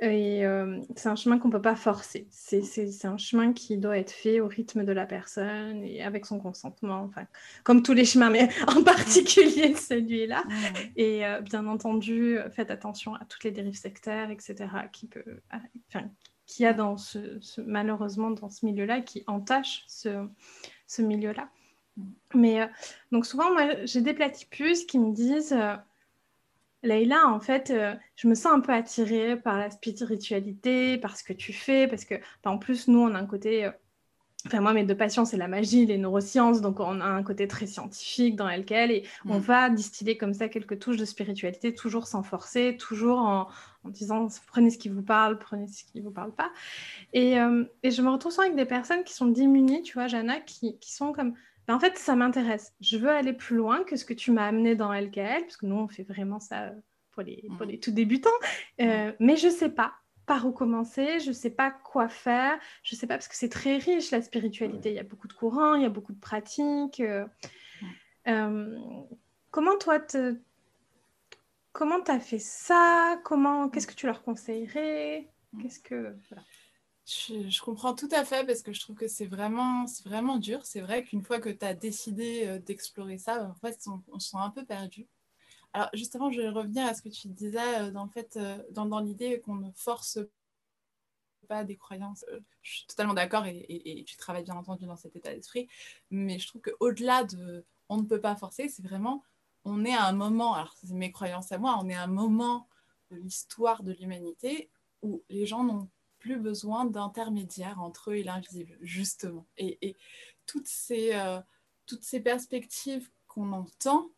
et 0.01 0.43
euh, 0.43 0.79
c'est 0.95 1.07
un 1.07 1.15
chemin 1.15 1.37
qu'on 1.37 1.49
ne 1.49 1.53
peut 1.53 1.61
pas 1.61 1.75
forcer. 1.75 2.27
C'est 2.31 3.05
un 3.05 3.17
chemin 3.17 3.53
qui 3.53 3.77
doit 3.77 3.95
être 3.95 4.09
fait 4.09 4.39
au 4.39 4.47
rythme 4.47 4.85
de 4.85 4.91
la 4.91 5.05
personne 5.05 5.83
et 5.83 6.01
avec 6.01 6.25
son 6.25 6.39
consentement, 6.39 7.03
enfin, 7.03 7.27
comme 7.63 7.83
tous 7.83 7.93
les 7.93 8.05
chemins, 8.05 8.31
mais 8.31 8.49
en 8.67 8.83
particulier 8.83 9.75
celui-là. 9.75 10.43
Mmh. 10.45 10.53
Et 10.95 11.21
bien 11.43 11.67
entendu, 11.67 12.39
faites 12.53 12.71
attention 12.71 13.13
à 13.13 13.25
toutes 13.25 13.43
les 13.43 13.51
dérives 13.51 13.77
sectaires, 13.77 14.31
etc., 14.31 14.65
qui 14.91 15.05
peut, 15.05 15.23
qui 16.47 16.65
a 16.65 16.73
dans 16.73 16.97
ce, 16.97 17.39
malheureusement 17.61 18.31
dans 18.31 18.49
ce 18.49 18.65
milieu-là, 18.65 19.01
qui 19.01 19.23
entache 19.27 19.83
ce, 19.87 20.27
milieu-là. 20.97 21.49
Mais 22.33 22.61
euh, 22.61 22.67
donc 23.11 23.25
souvent, 23.25 23.51
moi, 23.53 23.85
j'ai 23.85 24.01
des 24.01 24.13
platypus 24.13 24.85
qui 24.85 24.99
me 24.99 25.13
disent 25.13 25.53
euh, 25.53 25.75
Leïla, 26.83 27.27
en 27.27 27.39
fait, 27.39 27.71
euh, 27.71 27.95
je 28.15 28.27
me 28.27 28.35
sens 28.35 28.53
un 28.53 28.59
peu 28.59 28.71
attirée 28.71 29.35
par 29.35 29.57
la 29.57 29.69
spiritualité, 29.69 30.97
par 30.97 31.17
ce 31.17 31.23
que 31.23 31.33
tu 31.33 31.53
fais, 31.53 31.87
parce 31.87 32.05
que 32.05 32.15
bah, 32.43 32.51
en 32.51 32.57
plus, 32.57 32.87
nous, 32.87 32.99
on 32.99 33.13
a 33.15 33.19
un 33.19 33.25
côté... 33.25 33.65
Euh, 33.65 33.71
enfin, 34.45 34.61
moi, 34.61 34.73
mes 34.73 34.83
deux 34.83 34.95
passions, 34.95 35.25
c'est 35.25 35.37
la 35.37 35.47
magie, 35.47 35.87
les 35.87 35.97
neurosciences, 35.97 36.61
donc 36.61 36.79
on 36.79 37.01
a 37.01 37.05
un 37.05 37.23
côté 37.23 37.47
très 37.47 37.65
scientifique 37.65 38.35
dans 38.35 38.47
lequel 38.47 38.91
et 38.91 39.03
on 39.25 39.39
mm. 39.39 39.41
va 39.41 39.69
distiller 39.69 40.17
comme 40.17 40.33
ça 40.33 40.49
quelques 40.49 40.79
touches 40.79 40.97
de 40.97 41.05
spiritualité, 41.05 41.73
toujours 41.73 42.07
sans 42.07 42.21
forcer, 42.21 42.77
toujours 42.77 43.19
en, 43.19 43.47
disant 43.85 44.27
prenez 44.47 44.69
ce 44.69 44.77
qui 44.77 44.89
vous 44.89 45.01
parle, 45.01 45.39
prenez 45.39 45.65
ce 45.67 45.83
qui 45.85 45.97
ne 45.99 46.03
vous 46.03 46.11
parle 46.11 46.33
pas. 46.33 46.51
Et, 47.13 47.39
euh, 47.39 47.63
et, 47.83 47.91
je 47.91 48.01
me 48.01 48.09
retrouve 48.09 48.31
souvent 48.31 48.43
avec 48.43 48.57
des 48.57 48.65
personnes 48.65 49.03
qui 49.03 49.13
sont 49.13 49.27
démunies, 49.27 49.81
tu 49.81 49.93
vois, 49.93 50.07
Jana, 50.07 50.41
qui, 50.41 50.77
qui 50.77 50.93
sont 50.93 51.13
comme 51.13 51.33
ben, 51.67 51.75
en 51.75 51.79
fait, 51.79 51.97
ça 51.97 52.15
m'intéresse. 52.15 52.73
Je 52.79 52.97
veux 52.97 53.09
aller 53.09 53.33
plus 53.33 53.57
loin 53.57 53.83
que 53.83 53.95
ce 53.95 54.05
que 54.05 54.13
tu 54.13 54.31
m'as 54.31 54.47
amené 54.47 54.75
dans 54.75 54.93
LKL, 54.93 55.41
parce 55.41 55.57
que 55.57 55.65
nous, 55.65 55.75
on 55.75 55.87
fait 55.87 56.03
vraiment 56.03 56.39
ça 56.39 56.71
pour 57.11 57.23
les, 57.23 57.43
pour 57.57 57.65
mhm. 57.65 57.71
les 57.71 57.79
tout 57.79 57.91
débutants. 57.91 58.29
Euh, 58.79 59.11
mais 59.19 59.35
je 59.35 59.47
ne 59.47 59.51
sais 59.51 59.69
pas 59.69 59.93
par 60.27 60.45
où 60.45 60.51
commencer, 60.51 61.19
je 61.21 61.29
ne 61.29 61.33
sais 61.33 61.49
pas 61.49 61.71
quoi 61.71 62.09
faire, 62.09 62.59
je 62.83 62.95
ne 62.95 62.99
sais 62.99 63.07
pas, 63.07 63.15
parce 63.15 63.29
que 63.29 63.35
c'est 63.35 63.49
très 63.49 63.77
riche, 63.77 64.11
la 64.11 64.21
spiritualité. 64.21 64.89
Il 64.89 64.95
y 64.95 64.99
a 64.99 65.03
beaucoup 65.03 65.29
de 65.29 65.33
courants, 65.33 65.75
il 65.75 65.83
y 65.83 65.85
a 65.85 65.89
beaucoup 65.89 66.11
de 66.11 66.19
pratiques. 66.19 66.99
Euh, 66.99 67.25
euh, 68.27 68.77
comment 69.51 69.77
toi, 69.77 70.01
te... 70.01 70.35
comment 71.71 72.01
tu 72.01 72.11
as 72.11 72.19
fait 72.19 72.39
ça? 72.39 73.19
Comment... 73.23 73.69
Qu'est-ce 73.69 73.87
que 73.87 73.93
tu 73.93 74.05
leur 74.05 74.21
conseillerais? 74.21 75.29
Qu'est-ce 75.61 75.79
que... 75.79 76.13
Je, 77.07 77.61
comprends 77.61 77.95
tout 77.95 78.09
à 78.11 78.25
fait 78.25 78.45
parce 78.45 78.61
que 78.61 78.73
je 78.73 78.81
trouve 78.81 78.97
que 78.97 79.07
c'est 79.07 79.27
vraiment, 79.27 79.85
vraiment 80.03 80.37
dur. 80.37 80.65
C'est 80.65 80.81
vrai 80.81 81.05
qu'une 81.05 81.23
fois 81.23 81.39
que 81.39 81.49
tu 81.49 81.65
as 81.65 81.73
décidé 81.73 82.45
euh, 82.45 82.59
d'explorer 82.59 83.17
ça, 83.17 83.45
en 83.47 83.55
fait, 83.55 83.87
on, 84.11 84.19
se 84.19 84.31
sent 84.31 84.37
un 84.37 84.49
peu 84.49 84.65
perdu. 84.65 85.07
Alors 85.71 85.89
justement, 85.93 86.31
je 86.31 86.41
vais 86.41 86.49
revenir 86.49 86.85
à 86.85 86.93
ce 86.93 87.01
que 87.01 87.07
tu 87.07 87.29
disais 87.29 87.79
euh, 87.79 87.91
dans, 87.91 88.09
fait, 88.09 88.35
euh, 88.35 88.57
dans, 88.71 88.99
l'idée 88.99 89.39
qu'on 89.39 89.55
ne 89.55 89.71
force 89.71 90.19
pas 91.47 91.63
des 91.63 91.77
croyances. 91.77 92.25
Je 92.61 92.71
suis 92.77 92.87
totalement 92.87 93.13
d'accord 93.13 93.45
et, 93.45 94.03
tu 94.05 94.17
travailles 94.17 94.43
bien 94.43 94.57
entendu 94.57 94.85
dans 94.85 94.97
cet 94.97 95.15
état 95.15 95.33
d'esprit. 95.33 95.69
Mais 96.11 96.39
je 96.39 96.47
trouve 96.47 96.61
qu'au-delà 96.61 97.23
de 97.23 97.65
on 97.87 97.97
ne 97.97 98.03
peut 98.03 98.19
pas 98.19 98.35
forcer, 98.35 98.67
c'est 98.67 98.83
vraiment 98.83 99.23
on 99.63 99.85
est 99.85 99.93
à 99.93 100.05
un 100.05 100.13
moment, 100.13 100.55
alors 100.55 100.73
c'est 100.75 100.93
mes 100.93 101.11
croyances 101.11 101.53
à 101.53 101.57
moi, 101.57 101.79
on 101.81 101.87
est 101.87 101.95
à 101.95 102.03
un 102.03 102.07
moment 102.07 102.67
de 103.11 103.15
l'histoire 103.17 103.83
de 103.83 103.93
l'humanité 103.93 104.69
où 105.01 105.23
les 105.29 105.45
gens 105.45 105.63
n'ont 105.63 105.89
plus 106.19 106.37
besoin 106.37 106.85
d'intermédiaires 106.85 107.79
entre 107.81 108.11
eux 108.11 108.15
et 108.15 108.23
l'invisible, 108.23 108.77
justement. 108.81 109.45
Et, 109.57 109.95
toutes, 110.45 110.67
ces, 110.67 111.13
euh, 111.13 111.39
toutes 111.85 112.03
ces 112.03 112.19
perspectives 112.21 113.09
qu'on 113.27 113.51
entend 113.51 114.09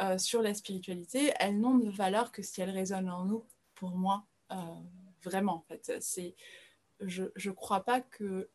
euh, 0.00 0.18
sur 0.18 0.42
la 0.42 0.54
spiritualité, 0.54 1.32
elles 1.38 1.58
n'ont 1.58 1.78
de 1.78 1.90
valeur 1.90 2.32
que 2.32 2.42
si 2.42 2.60
elles 2.60 2.70
résonnent 2.70 3.10
en 3.10 3.24
nous, 3.24 3.44
pour 3.74 3.90
moi, 3.90 4.26
euh, 4.52 4.56
vraiment, 5.22 5.54
en 5.54 5.62
fait. 5.62 6.00
C'est, 6.00 6.34
je 7.00 7.24
ne 7.24 7.50
crois 7.52 7.84
pas 7.84 8.00
qu'il 8.00 8.46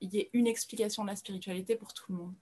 y 0.00 0.18
ait 0.18 0.30
une 0.32 0.46
explication 0.46 1.04
de 1.04 1.08
la 1.08 1.16
spiritualité 1.16 1.76
pour 1.76 1.92
tout 1.92 2.12
le 2.12 2.18
monde. 2.18 2.34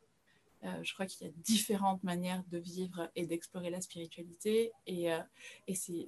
je 0.82 0.94
crois 0.94 1.06
qu'il 1.06 1.26
y 1.26 1.30
a 1.30 1.32
différentes 1.38 2.04
manières 2.04 2.44
de 2.48 2.58
vivre 2.58 3.10
et 3.16 3.26
d'explorer 3.26 3.70
la 3.70 3.80
spiritualité. 3.80 4.72
Et, 4.86 5.08
et 5.66 5.74
c'est 5.74 6.06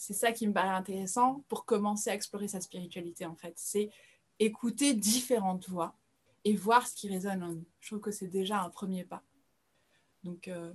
c'est 0.00 0.14
ça 0.14 0.32
qui 0.32 0.48
me 0.48 0.54
paraît 0.54 0.70
intéressant 0.70 1.44
pour 1.50 1.66
commencer 1.66 2.08
à 2.08 2.14
explorer 2.14 2.48
sa 2.48 2.62
spiritualité, 2.62 3.26
en 3.26 3.36
fait. 3.36 3.52
C'est 3.56 3.90
écouter 4.38 4.94
différentes 4.94 5.68
voix 5.68 5.94
et 6.46 6.56
voir 6.56 6.86
ce 6.86 6.94
qui 6.94 7.10
résonne 7.10 7.42
en 7.42 7.52
nous. 7.52 7.66
Je 7.80 7.88
trouve 7.88 8.00
que 8.00 8.10
c'est 8.10 8.26
déjà 8.26 8.62
un 8.62 8.70
premier 8.70 9.04
pas. 9.04 9.22
Donc, 10.22 10.48
euh, 10.48 10.72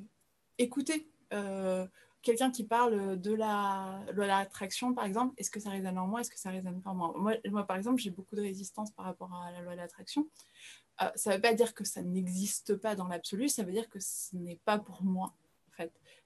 écouter 0.60 1.10
euh, 1.34 1.88
quelqu'un 2.22 2.52
qui 2.52 2.66
parle 2.66 3.20
de 3.20 3.34
la 3.34 4.00
loi 4.14 4.28
l'attraction, 4.28 4.94
par 4.94 5.06
exemple, 5.06 5.34
est-ce 5.40 5.50
que 5.50 5.60
ça 5.60 5.72
résonne 5.72 5.98
en 5.98 6.06
moi, 6.06 6.22
est-ce 6.22 6.30
que 6.30 6.40
ça 6.40 6.52
résonne 6.52 6.80
pas 6.84 6.92
en 6.92 6.96
moi? 6.96 7.40
Moi, 7.50 7.66
par 7.66 7.78
exemple, 7.78 8.00
j'ai 8.00 8.12
beaucoup 8.12 8.36
de 8.36 8.42
résistance 8.42 8.92
par 8.92 9.06
rapport 9.06 9.34
à 9.34 9.52
la 9.52 9.62
loi 9.62 9.72
de 9.72 9.80
l'attraction. 9.80 10.30
Euh, 11.02 11.10
ça 11.16 11.32
ne 11.32 11.36
veut 11.38 11.42
pas 11.42 11.56
dire 11.56 11.74
que 11.74 11.84
ça 11.84 12.04
n'existe 12.04 12.76
pas 12.76 12.94
dans 12.94 13.08
l'absolu, 13.08 13.50
ça 13.50 13.64
veut 13.64 13.72
dire 13.72 13.90
que 13.90 14.00
ce 14.00 14.36
n'est 14.36 14.62
pas 14.66 14.78
pour 14.78 15.02
moi, 15.02 15.34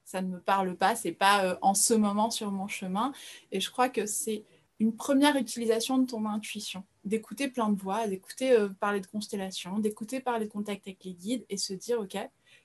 ça 0.09 0.23
ne 0.23 0.27
me 0.27 0.39
parle 0.39 0.75
pas, 0.75 0.95
c'est 0.95 1.11
pas 1.11 1.45
euh, 1.45 1.55
en 1.61 1.75
ce 1.75 1.93
moment 1.93 2.31
sur 2.31 2.51
mon 2.51 2.67
chemin. 2.67 3.13
Et 3.51 3.59
je 3.59 3.69
crois 3.69 3.89
que 3.89 4.07
c'est 4.07 4.43
une 4.79 4.95
première 4.95 5.35
utilisation 5.35 5.99
de 5.99 6.07
ton 6.07 6.25
intuition, 6.25 6.83
d'écouter 7.05 7.47
plein 7.47 7.69
de 7.69 7.79
voix, 7.79 8.07
d'écouter 8.07 8.53
euh, 8.53 8.69
parler 8.69 9.01
de 9.01 9.05
constellations, 9.05 9.77
d'écouter 9.77 10.19
parler 10.19 10.47
de 10.47 10.51
contact 10.51 10.87
avec 10.87 11.03
les 11.03 11.13
guides 11.13 11.45
et 11.47 11.57
se 11.57 11.73
dire, 11.73 11.99
OK, 11.99 12.17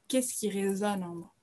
qu'est-ce 0.08 0.32
qui 0.32 0.48
résonne 0.48 1.04
en 1.04 1.14
moi? 1.16 1.34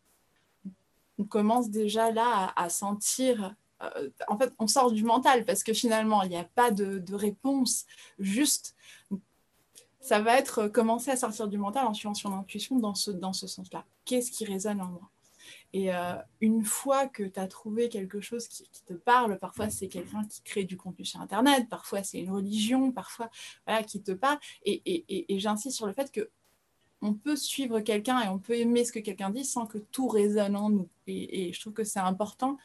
On 1.20 1.24
commence 1.24 1.70
déjà 1.70 2.10
là 2.10 2.52
à, 2.56 2.70
sentir, 2.70 3.56
euh, 3.84 4.10
en 4.28 4.40
fait, 4.40 4.52
on 4.58 4.66
sort 4.66 4.92
du 4.92 5.04
mental 5.04 5.46
parce 5.46 5.64
que 5.64 5.74
finalement, 5.74 6.24
il 6.24 6.30
n'y 6.30 6.38
a 6.38 6.46
pas 6.46 6.72
de, 6.72 7.14
réponse 7.14 7.86
juste. 8.18 8.76
Ça 10.00 10.20
va 10.20 10.40
être 10.40 10.68
commencer 10.68 11.12
à 11.12 11.16
sortir 11.16 11.48
du 11.48 11.60
mental 11.60 11.86
en 11.86 11.94
suivant 11.94 12.16
son 12.16 12.34
intuition 12.34 12.80
dans 12.80 12.96
ce, 12.96 13.12
dans 13.12 13.34
ce 13.34 13.46
sens-là. 13.46 13.86
Qu'est-ce 14.04 14.32
qui 14.32 14.46
résonne 14.46 14.82
en 14.82 14.88
moi? 14.88 15.11
Et 15.74 15.94
euh, 15.94 16.16
une 16.42 16.64
fois 16.64 17.08
que 17.08 17.24
tu 17.24 17.40
as 17.40 17.48
trouvé 17.48 17.90
quelque 17.90 18.22
chose 18.22 18.48
qui, 18.48 18.68
te 18.86 18.94
parle, 18.94 19.40
parfois 19.40 19.70
c'est 19.70 19.88
quelqu'un 19.88 20.26
qui 20.26 20.42
crée 20.42 20.64
du 20.64 20.78
contenu 20.78 21.06
sur 21.06 21.22
Internet, 21.22 21.68
parfois 21.70 22.04
c'est 22.04 22.20
une 22.20 22.32
religion, 22.32 22.92
parfois 22.92 23.30
voilà, 23.66 23.84
qui 23.84 24.02
te 24.02 24.12
parle. 24.12 24.40
Et, 24.66 24.82
et, 24.86 25.34
et, 25.34 25.40
j'insiste 25.40 25.78
sur 25.78 25.88
le 25.88 25.94
fait 25.94 26.12
que 26.12 26.30
on 27.02 27.14
peut 27.14 27.36
suivre 27.36 27.80
quelqu'un 27.80 28.22
et 28.22 28.28
on 28.28 28.38
peut 28.38 28.58
aimer 28.58 28.86
ce 28.86 28.92
que 28.92 29.00
quelqu'un 29.00 29.32
dit 29.32 29.46
sans 29.46 29.66
que 29.66 29.80
tout 29.80 30.08
résonne 30.08 30.56
en 30.56 30.70
nous. 30.70 30.90
Et, 31.08 31.52
je 31.52 31.60
trouve 31.60 31.74
que 31.74 31.84
c'est 31.84 32.00
important 32.00 32.58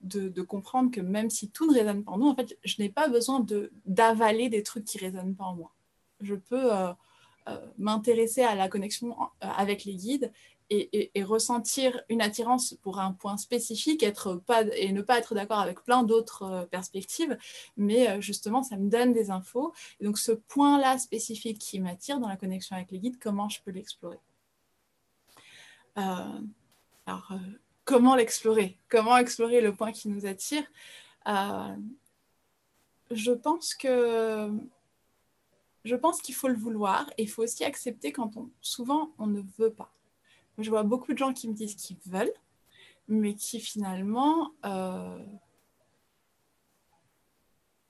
de, 0.00 0.28
de, 0.28 0.42
comprendre 0.42 0.90
que 0.90 1.00
même 1.00 1.30
si 1.30 1.50
tout 1.50 1.66
ne 1.70 1.74
résonne 1.74 2.04
pas 2.04 2.12
en 2.12 2.18
nous, 2.18 2.28
en 2.28 2.36
fait, 2.36 2.58
je 2.64 2.76
n'ai 2.80 2.88
pas 2.88 3.08
besoin 3.08 3.44
d'avaler 3.86 4.48
des 4.48 4.62
trucs 4.62 4.84
qui 4.84 4.98
ne 4.98 5.10
résonnent 5.10 5.34
pas 5.34 5.44
en 5.44 5.54
moi. 5.54 5.72
Je 6.20 6.34
peux 6.34 6.72
euh, 6.72 6.92
euh, 7.48 7.66
m'intéresser 7.78 8.42
à 8.42 8.54
la 8.54 8.68
connexion 8.68 9.16
avec 9.40 9.84
les 9.84 9.94
guides 9.94 10.32
et, 10.70 11.22
ressentir 11.22 12.00
une 12.08 12.20
attirance 12.20 12.74
pour 12.82 12.98
un 12.98 13.12
point 13.12 13.36
spécifique 13.36 14.02
être 14.02 14.34
pas, 14.34 14.62
et 14.76 14.92
ne 14.92 15.02
pas 15.02 15.18
être 15.18 15.34
d'accord 15.34 15.58
avec 15.58 15.82
plein 15.82 16.02
d'autres 16.02 16.42
euh, 16.42 16.64
perspectives, 16.66 17.36
mais 17.76 18.08
euh, 18.08 18.20
justement, 18.20 18.62
ça 18.62 18.76
me 18.76 18.88
donne 18.88 19.12
des 19.12 19.30
infos. 19.30 19.72
Et 20.00 20.04
donc, 20.04 20.18
ce 20.18 20.32
point-là 20.32 20.98
spécifique 20.98 21.58
qui 21.58 21.80
m'attire 21.80 22.20
dans 22.20 22.28
la 22.28 22.36
connexion 22.36 22.76
avec 22.76 22.90
les 22.90 22.98
guides, 22.98 23.18
comment 23.20 23.48
je 23.48 23.60
peux 23.62 23.70
l'explorer? 23.70 24.18
Euh, 25.98 26.40
Alors, 27.06 27.32
comment 27.84 28.14
l'explorer? 28.14 28.76
Comment 28.88 29.16
explorer 29.16 29.60
le 29.60 29.74
point 29.74 29.92
qui 29.92 30.08
nous 30.08 30.26
attire? 30.26 30.64
Je 33.10 33.32
pense 33.32 33.74
que 33.74 34.50
je 35.84 35.96
pense 35.96 36.20
qu'il 36.20 36.34
faut 36.34 36.48
le 36.48 36.54
vouloir 36.54 37.08
et 37.16 37.22
il 37.22 37.28
faut 37.30 37.42
aussi 37.42 37.64
accepter 37.64 38.12
quand 38.12 38.36
on, 38.36 38.50
souvent 38.60 39.12
on 39.18 39.26
ne 39.26 39.40
veut 39.58 39.72
pas. 39.72 39.90
Je 40.58 40.70
vois 40.70 40.82
beaucoup 40.82 41.12
de 41.12 41.18
gens 41.18 41.32
qui 41.32 41.48
me 41.48 41.54
disent 41.54 41.76
qu'ils 41.76 41.98
veulent, 42.06 42.32
mais 43.06 43.34
qui 43.34 43.60
finalement 43.60 44.52
euh, 44.64 45.18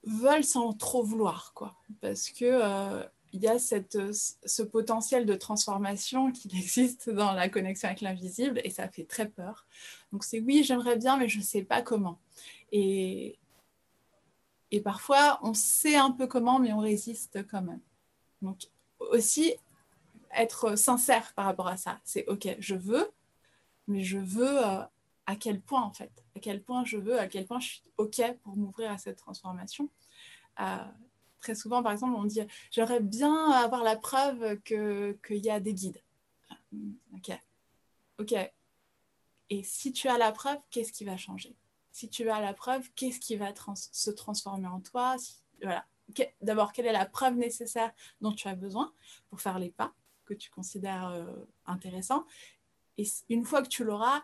veulent 0.04 0.44
sans 0.44 0.72
trop 0.72 1.02
vouloir, 1.02 1.52
quoi. 1.54 1.76
Parce 2.00 2.30
que 2.30 2.44
euh, 2.44 3.02
y 3.32 3.46
a 3.46 3.58
cette, 3.58 3.98
ce 4.12 4.62
potentiel 4.62 5.26
de 5.26 5.34
transformation 5.34 6.32
qui 6.32 6.48
existe 6.56 7.10
dans 7.10 7.32
la 7.32 7.48
connexion 7.48 7.88
avec 7.88 8.00
l'invisible 8.00 8.60
et 8.64 8.70
ça 8.70 8.88
fait 8.88 9.04
très 9.04 9.28
peur. 9.28 9.66
Donc 10.12 10.24
c'est 10.24 10.40
oui, 10.40 10.62
j'aimerais 10.64 10.96
bien, 10.96 11.16
mais 11.16 11.28
je 11.28 11.38
ne 11.38 11.44
sais 11.44 11.62
pas 11.62 11.82
comment. 11.82 12.18
Et, 12.72 13.38
et 14.70 14.80
parfois, 14.80 15.38
on 15.42 15.54
sait 15.54 15.96
un 15.96 16.10
peu 16.10 16.26
comment, 16.26 16.58
mais 16.58 16.72
on 16.72 16.80
résiste 16.80 17.46
quand 17.50 17.62
même. 17.62 17.80
Donc 18.42 18.68
aussi, 19.00 19.54
être 20.38 20.76
sincère 20.76 21.32
par 21.34 21.44
rapport 21.46 21.68
à 21.68 21.76
ça. 21.76 22.00
C'est 22.04 22.26
OK, 22.28 22.48
je 22.58 22.74
veux, 22.74 23.10
mais 23.86 24.02
je 24.02 24.18
veux 24.18 24.66
euh, 24.66 24.82
à 25.26 25.36
quel 25.36 25.60
point 25.60 25.82
en 25.82 25.92
fait? 25.92 26.12
À 26.36 26.40
quel 26.40 26.62
point 26.62 26.84
je 26.84 26.96
veux, 26.96 27.18
à 27.18 27.28
quel 27.28 27.46
point 27.46 27.60
je 27.60 27.68
suis 27.68 27.82
OK 27.96 28.22
pour 28.42 28.56
m'ouvrir 28.56 28.90
à 28.90 28.98
cette 28.98 29.16
transformation? 29.16 29.88
Euh, 30.60 30.76
Très 31.40 31.54
souvent, 31.54 31.82
par 31.82 31.92
exemple, 31.92 32.14
on 32.16 32.24
dit 32.24 32.40
j'aimerais 32.70 33.00
bien 33.00 33.50
avoir 33.52 33.84
la 33.84 33.96
preuve 33.96 34.60
qu'il 34.62 35.16
y 35.30 35.50
a 35.50 35.60
des 35.60 35.74
guides. 35.74 36.02
Euh, 36.50 36.76
OK. 37.14 37.30
OK. 38.18 38.34
Et 39.50 39.62
si 39.62 39.92
tu 39.92 40.08
as 40.08 40.18
la 40.18 40.32
preuve, 40.32 40.58
qu'est-ce 40.70 40.92
qui 40.92 41.04
va 41.04 41.16
changer? 41.16 41.56
Si 41.92 42.08
tu 42.08 42.28
as 42.28 42.40
la 42.40 42.52
preuve, 42.54 42.90
qu'est-ce 42.94 43.20
qui 43.20 43.36
va 43.36 43.52
se 43.74 44.10
transformer 44.10 44.66
en 44.66 44.80
toi? 44.80 45.16
Voilà. 45.62 45.84
D'abord, 46.40 46.72
quelle 46.72 46.86
est 46.86 46.92
la 46.92 47.06
preuve 47.06 47.36
nécessaire 47.36 47.92
dont 48.20 48.32
tu 48.32 48.48
as 48.48 48.54
besoin 48.54 48.92
pour 49.30 49.40
faire 49.40 49.58
les 49.58 49.70
pas? 49.70 49.92
Que 50.28 50.34
tu 50.34 50.50
considères 50.50 51.08
euh, 51.08 51.24
intéressant. 51.66 52.24
Et 52.96 53.06
une 53.28 53.44
fois 53.44 53.62
que 53.62 53.68
tu 53.68 53.84
l'auras, 53.84 54.22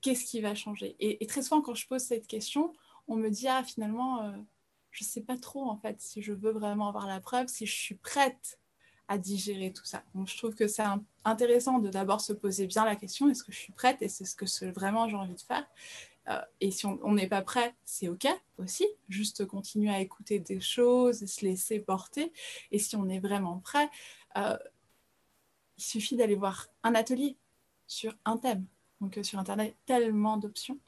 qu'est-ce 0.00 0.24
qui 0.24 0.40
va 0.40 0.54
changer? 0.54 0.96
Et, 0.98 1.24
très 1.26 1.42
souvent, 1.42 1.62
quand 1.62 1.74
je 1.74 1.86
pose 1.86 2.02
cette 2.02 2.26
question, 2.26 2.72
on 3.08 3.16
me 3.16 3.28
dit, 3.30 3.48
ah, 3.48 3.62
finalement, 3.62 4.22
euh, 4.22 4.32
je 4.90 5.04
ne 5.04 5.08
sais 5.08 5.20
pas 5.22 5.36
trop, 5.36 5.68
en 5.68 5.76
fait, 5.76 6.00
si 6.00 6.22
je 6.22 6.32
veux 6.32 6.52
vraiment 6.52 6.88
avoir 6.88 7.06
la 7.06 7.20
preuve, 7.20 7.48
si 7.48 7.66
je 7.66 7.74
suis 7.74 7.94
prête 7.94 8.58
à 9.08 9.18
digérer 9.18 9.72
tout 9.72 9.84
ça. 9.84 10.02
Donc, 10.14 10.28
je 10.28 10.36
trouve 10.36 10.54
que 10.54 10.66
c'est 10.66 10.84
intéressant 11.24 11.78
de 11.78 11.90
d'abord 11.90 12.20
se 12.22 12.32
poser 12.32 12.66
bien 12.66 12.84
la 12.84 12.96
question 12.96 13.28
est-ce 13.28 13.44
que 13.44 13.52
je 13.52 13.58
suis 13.58 13.72
prête 13.72 14.00
et 14.00 14.08
c'est 14.08 14.24
ce 14.24 14.34
que 14.34 14.46
vraiment 14.72 15.08
j'ai 15.08 15.16
envie 15.16 15.34
de 15.34 15.40
faire? 15.40 15.66
Euh, 16.28 16.40
et 16.60 16.70
si 16.70 16.86
on 16.86 17.12
n'est 17.12 17.28
pas 17.28 17.42
prêt, 17.42 17.74
c'est 17.84 18.08
OK 18.08 18.26
aussi. 18.58 18.86
Juste 19.08 19.44
continuer 19.46 19.90
à 19.90 20.00
écouter 20.00 20.38
des 20.38 20.60
choses 20.60 21.22
et 21.22 21.26
se 21.26 21.44
laisser 21.44 21.80
porter. 21.80 22.32
Et 22.70 22.78
si 22.78 22.96
on 22.96 23.08
est 23.08 23.20
vraiment 23.20 23.58
prêt, 23.58 23.90
il 25.78 25.82
suffit 25.82 26.16
d'aller 26.16 26.36
voir 26.36 26.68
un 26.82 26.94
atelier 26.94 27.36
sur 27.86 28.14
un 28.24 28.36
thème. 28.36 28.66
Donc 29.00 29.18
euh, 29.18 29.22
sur 29.22 29.38
Internet, 29.38 29.76
tellement 29.86 30.36
d'options. 30.36 30.78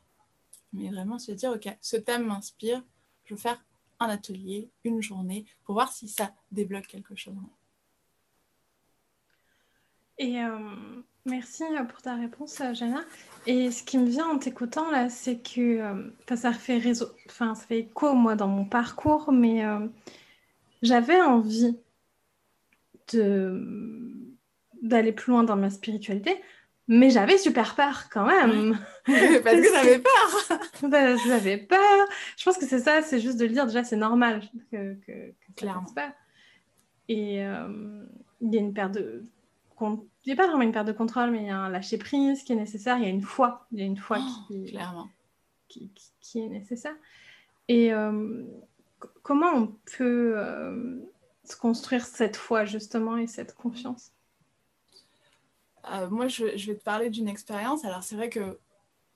Mais 0.72 0.88
vraiment 0.88 1.18
se 1.18 1.32
dire, 1.32 1.52
OK, 1.52 1.68
ce 1.80 1.96
thème 1.96 2.26
m'inspire, 2.26 2.82
je 3.24 3.34
veux 3.34 3.40
faire 3.40 3.62
un 3.98 4.08
atelier, 4.08 4.70
une 4.84 5.00
journée, 5.00 5.46
pour 5.64 5.74
voir 5.74 5.92
si 5.92 6.08
ça 6.08 6.34
débloque 6.50 6.86
quelque 6.86 7.16
chose. 7.16 7.34
Et 10.18 10.40
Merci 11.26 11.64
euh, 11.64 11.82
pour 11.82 12.00
ta 12.00 12.14
réponse, 12.14 12.60
euh, 12.60 12.72
Jana. 12.72 13.04
Et 13.46 13.72
ce 13.72 13.82
qui 13.82 13.98
me 13.98 14.06
vient 14.06 14.28
en 14.28 14.38
t'écoutant 14.38 14.90
là, 14.92 15.08
c'est 15.10 15.38
que 15.38 15.80
euh, 15.80 16.36
ça 16.36 16.52
fait 16.52 16.78
réseau, 16.78 17.06
enfin 17.26 17.56
ça 17.56 17.66
fait 17.66 17.80
écho 17.80 18.14
moi 18.14 18.36
dans 18.36 18.46
mon 18.46 18.64
parcours, 18.64 19.32
mais 19.32 19.64
j'avais 20.82 21.20
envie 21.20 21.76
de 23.12 24.05
d'aller 24.88 25.12
plus 25.12 25.32
loin 25.32 25.44
dans 25.44 25.56
ma 25.56 25.70
spiritualité, 25.70 26.40
mais 26.88 27.10
j'avais 27.10 27.38
super 27.38 27.74
peur 27.74 28.08
quand 28.10 28.26
même. 28.26 28.78
Parce 29.06 29.56
que 29.56 29.72
j'avais 29.72 29.98
peur. 29.98 31.18
j'avais 31.26 31.56
peur. 31.58 32.06
Je 32.36 32.44
pense 32.44 32.58
que 32.58 32.66
c'est 32.66 32.80
ça, 32.80 33.02
c'est 33.02 33.20
juste 33.20 33.38
de 33.38 33.44
le 33.44 33.52
dire 33.52 33.66
déjà, 33.66 33.84
c'est 33.84 33.96
normal 33.96 34.42
que, 34.70 34.94
que, 35.06 35.30
que 35.30 35.52
Clairement. 35.56 35.92
pas. 35.94 36.14
Et 37.08 37.36
il 37.36 38.52
y 38.52 38.58
a 38.58 38.60
une 38.60 38.74
paire 38.74 38.90
de 38.90 39.24
il 39.80 39.98
n'y 40.26 40.32
a 40.32 40.36
pas 40.36 40.46
vraiment 40.46 40.62
une 40.62 40.72
perte 40.72 40.86
de 40.86 40.92
contrôle, 40.92 41.30
mais 41.30 41.42
il 41.42 41.46
y 41.46 41.50
a 41.50 41.58
un 41.58 41.68
lâcher 41.68 41.98
prise 41.98 42.42
qui 42.42 42.52
est 42.52 42.56
nécessaire. 42.56 42.96
Il 42.98 43.04
y 43.04 43.06
a 43.06 43.10
une 43.10 43.22
foi, 43.22 43.66
il 43.72 43.78
y 43.78 43.82
a 43.82 43.84
une 43.84 43.96
foi 43.96 44.18
oh, 44.20 44.46
qui, 44.48 44.70
clairement. 44.70 45.08
Qui, 45.68 45.90
qui, 46.20 46.40
est 46.40 46.48
nécessaire. 46.48 46.94
Et 47.68 47.92
euh, 47.92 48.44
comment 49.22 49.52
on 49.54 49.66
peut 49.96 50.34
euh, 50.36 50.98
se 51.44 51.56
construire 51.56 52.06
cette 52.06 52.36
foi 52.36 52.64
justement 52.64 53.16
et 53.16 53.26
cette 53.26 53.54
confiance? 53.54 54.12
Euh, 55.92 56.08
Moi, 56.10 56.28
je, 56.28 56.44
vais 56.44 56.76
te 56.76 56.84
parler 56.84 57.10
d'une 57.10 57.28
expérience. 57.28 57.84
Alors 57.84 58.02
c'est 58.02 58.16
vrai 58.16 58.30
que 58.30 58.58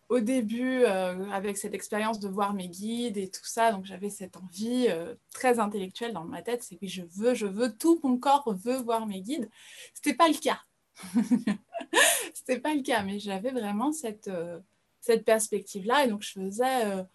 au 0.08 0.18
début, 0.18 0.84
avec 0.86 1.56
cette 1.56 1.72
expérience 1.72 2.18
de 2.18 2.28
voir 2.28 2.52
mes 2.52 2.66
guides 2.66 3.16
et 3.16 3.30
tout 3.30 3.44
ça, 3.44 3.70
donc 3.70 3.84
j'avais 3.84 4.10
cette 4.10 4.36
envie 4.36 4.88
très 5.32 5.60
intellectuelle 5.60 6.12
dans 6.12 6.24
ma 6.24 6.42
tête, 6.42 6.64
c'est 6.64 6.74
que 6.74 6.88
je 6.88 7.02
veux, 7.02 7.34
je 7.34 7.46
veux, 7.46 7.72
tout 7.72 8.00
mon 8.02 8.18
corps 8.18 8.52
veut 8.52 8.78
voir 8.78 9.06
mes 9.06 9.20
guides. 9.20 9.48
C'était 9.94 10.14
pas 10.14 10.26
le 10.26 10.34
cas. 10.34 10.60
C'était 12.34 12.58
pas 12.58 12.74
le 12.74 12.82
cas, 12.82 13.04
mais 13.04 13.20
j'avais 13.20 13.52
vraiment 13.52 13.92
cette, 13.92 14.28
perspective-là, 15.24 16.04
et 16.04 16.08
donc 16.08 16.22
je 16.22 16.32
faisais 16.32 17.06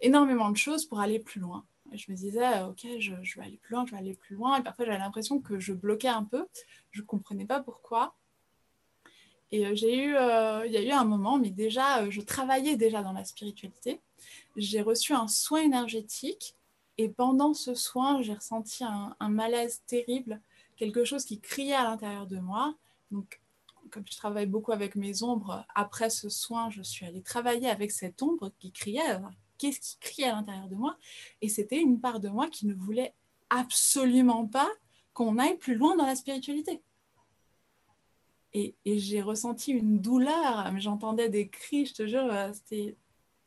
énormément 0.00 0.50
de 0.50 0.56
choses 0.56 0.84
pour 0.84 0.98
aller 1.00 1.20
plus 1.20 1.40
loin. 1.40 1.64
je 1.92 2.10
me 2.10 2.16
disais, 2.16 2.62
ok, 2.62 2.84
je, 2.98 3.12
je, 3.22 3.38
vais 3.38 3.46
aller 3.46 3.58
plus 3.58 3.74
loin, 3.74 3.86
je 3.86 3.92
vais 3.92 3.98
aller 3.98 4.14
plus 4.14 4.34
loin, 4.34 4.58
et 4.58 4.62
parfois 4.62 4.84
j'avais 4.84 4.98
l'impression 4.98 5.40
que 5.40 5.60
je 5.60 5.72
bloquais 5.72 6.08
un 6.08 6.24
peu, 6.24 6.46
je 6.90 7.02
comprenais 7.02 7.46
pas 7.46 7.60
pourquoi. 7.60 8.16
Et 9.52 9.66
euh, 9.66 9.74
j'ai 9.74 10.02
eu, 10.02 10.16
euh, 10.16 10.66
il 10.66 10.72
y 10.72 10.78
a 10.78 10.82
eu 10.82 10.90
un 10.90 11.04
moment, 11.04 11.38
mais 11.38 11.50
déjà, 11.50 12.02
euh, 12.02 12.10
je 12.10 12.22
travaillais 12.22 12.76
déjà 12.76 13.02
dans 13.02 13.12
la 13.12 13.24
spiritualité. 13.24 14.00
J'ai 14.56 14.80
reçu 14.80 15.12
un 15.12 15.28
soin 15.28 15.60
énergétique 15.60 16.56
et 16.96 17.10
pendant 17.10 17.52
ce 17.52 17.74
soin, 17.74 18.22
j'ai 18.22 18.32
ressenti 18.34 18.82
un, 18.82 19.14
malaise 19.28 19.82
terrible, 19.86 20.40
quelque 20.76 21.04
chose 21.04 21.24
qui 21.24 21.38
criait 21.38 21.74
à 21.74 21.84
l'intérieur 21.84 22.26
de 22.26 22.38
moi. 22.38 22.74
Donc, 23.10 23.40
comme 23.90 24.04
je 24.10 24.16
travaille 24.16 24.46
beaucoup 24.46 24.72
avec 24.72 24.94
mes 24.96 25.22
ombres, 25.22 25.66
après 25.74 26.08
ce 26.08 26.30
soin, 26.30 26.70
je 26.70 26.82
suis 26.82 27.04
allée 27.04 27.22
travailler 27.22 27.68
avec 27.68 27.90
cette 27.90 28.22
ombre 28.22 28.50
qui 28.58 28.72
criait. 28.72 29.20
Qu'est-ce 29.58 29.80
qui 29.80 29.98
criait 30.00 30.28
à 30.28 30.36
l'intérieur 30.36 30.68
de 30.68 30.76
moi? 30.76 30.96
Et 31.42 31.48
c'était 31.48 31.80
une 31.80 32.00
part 32.00 32.20
de 32.20 32.28
moi 32.28 32.48
qui 32.48 32.66
ne 32.66 32.74
voulait 32.74 33.14
absolument 33.50 34.46
pas 34.46 34.70
qu'on 35.12 35.38
aille 35.38 35.58
plus 35.58 35.74
loin 35.74 35.94
dans 35.96 36.06
la 36.06 36.16
spiritualité. 36.16 36.82
Et, 38.54 38.74
j'ai 38.84 39.22
ressenti 39.22 39.72
une 39.72 39.98
douleur, 39.98 40.70
j'entendais 40.78 41.30
des 41.30 41.48
cris, 41.48 41.86
je 41.86 41.94
te 41.94 42.06
jure, 42.06 42.30
euh, 42.30 42.52
c'était 42.52 42.96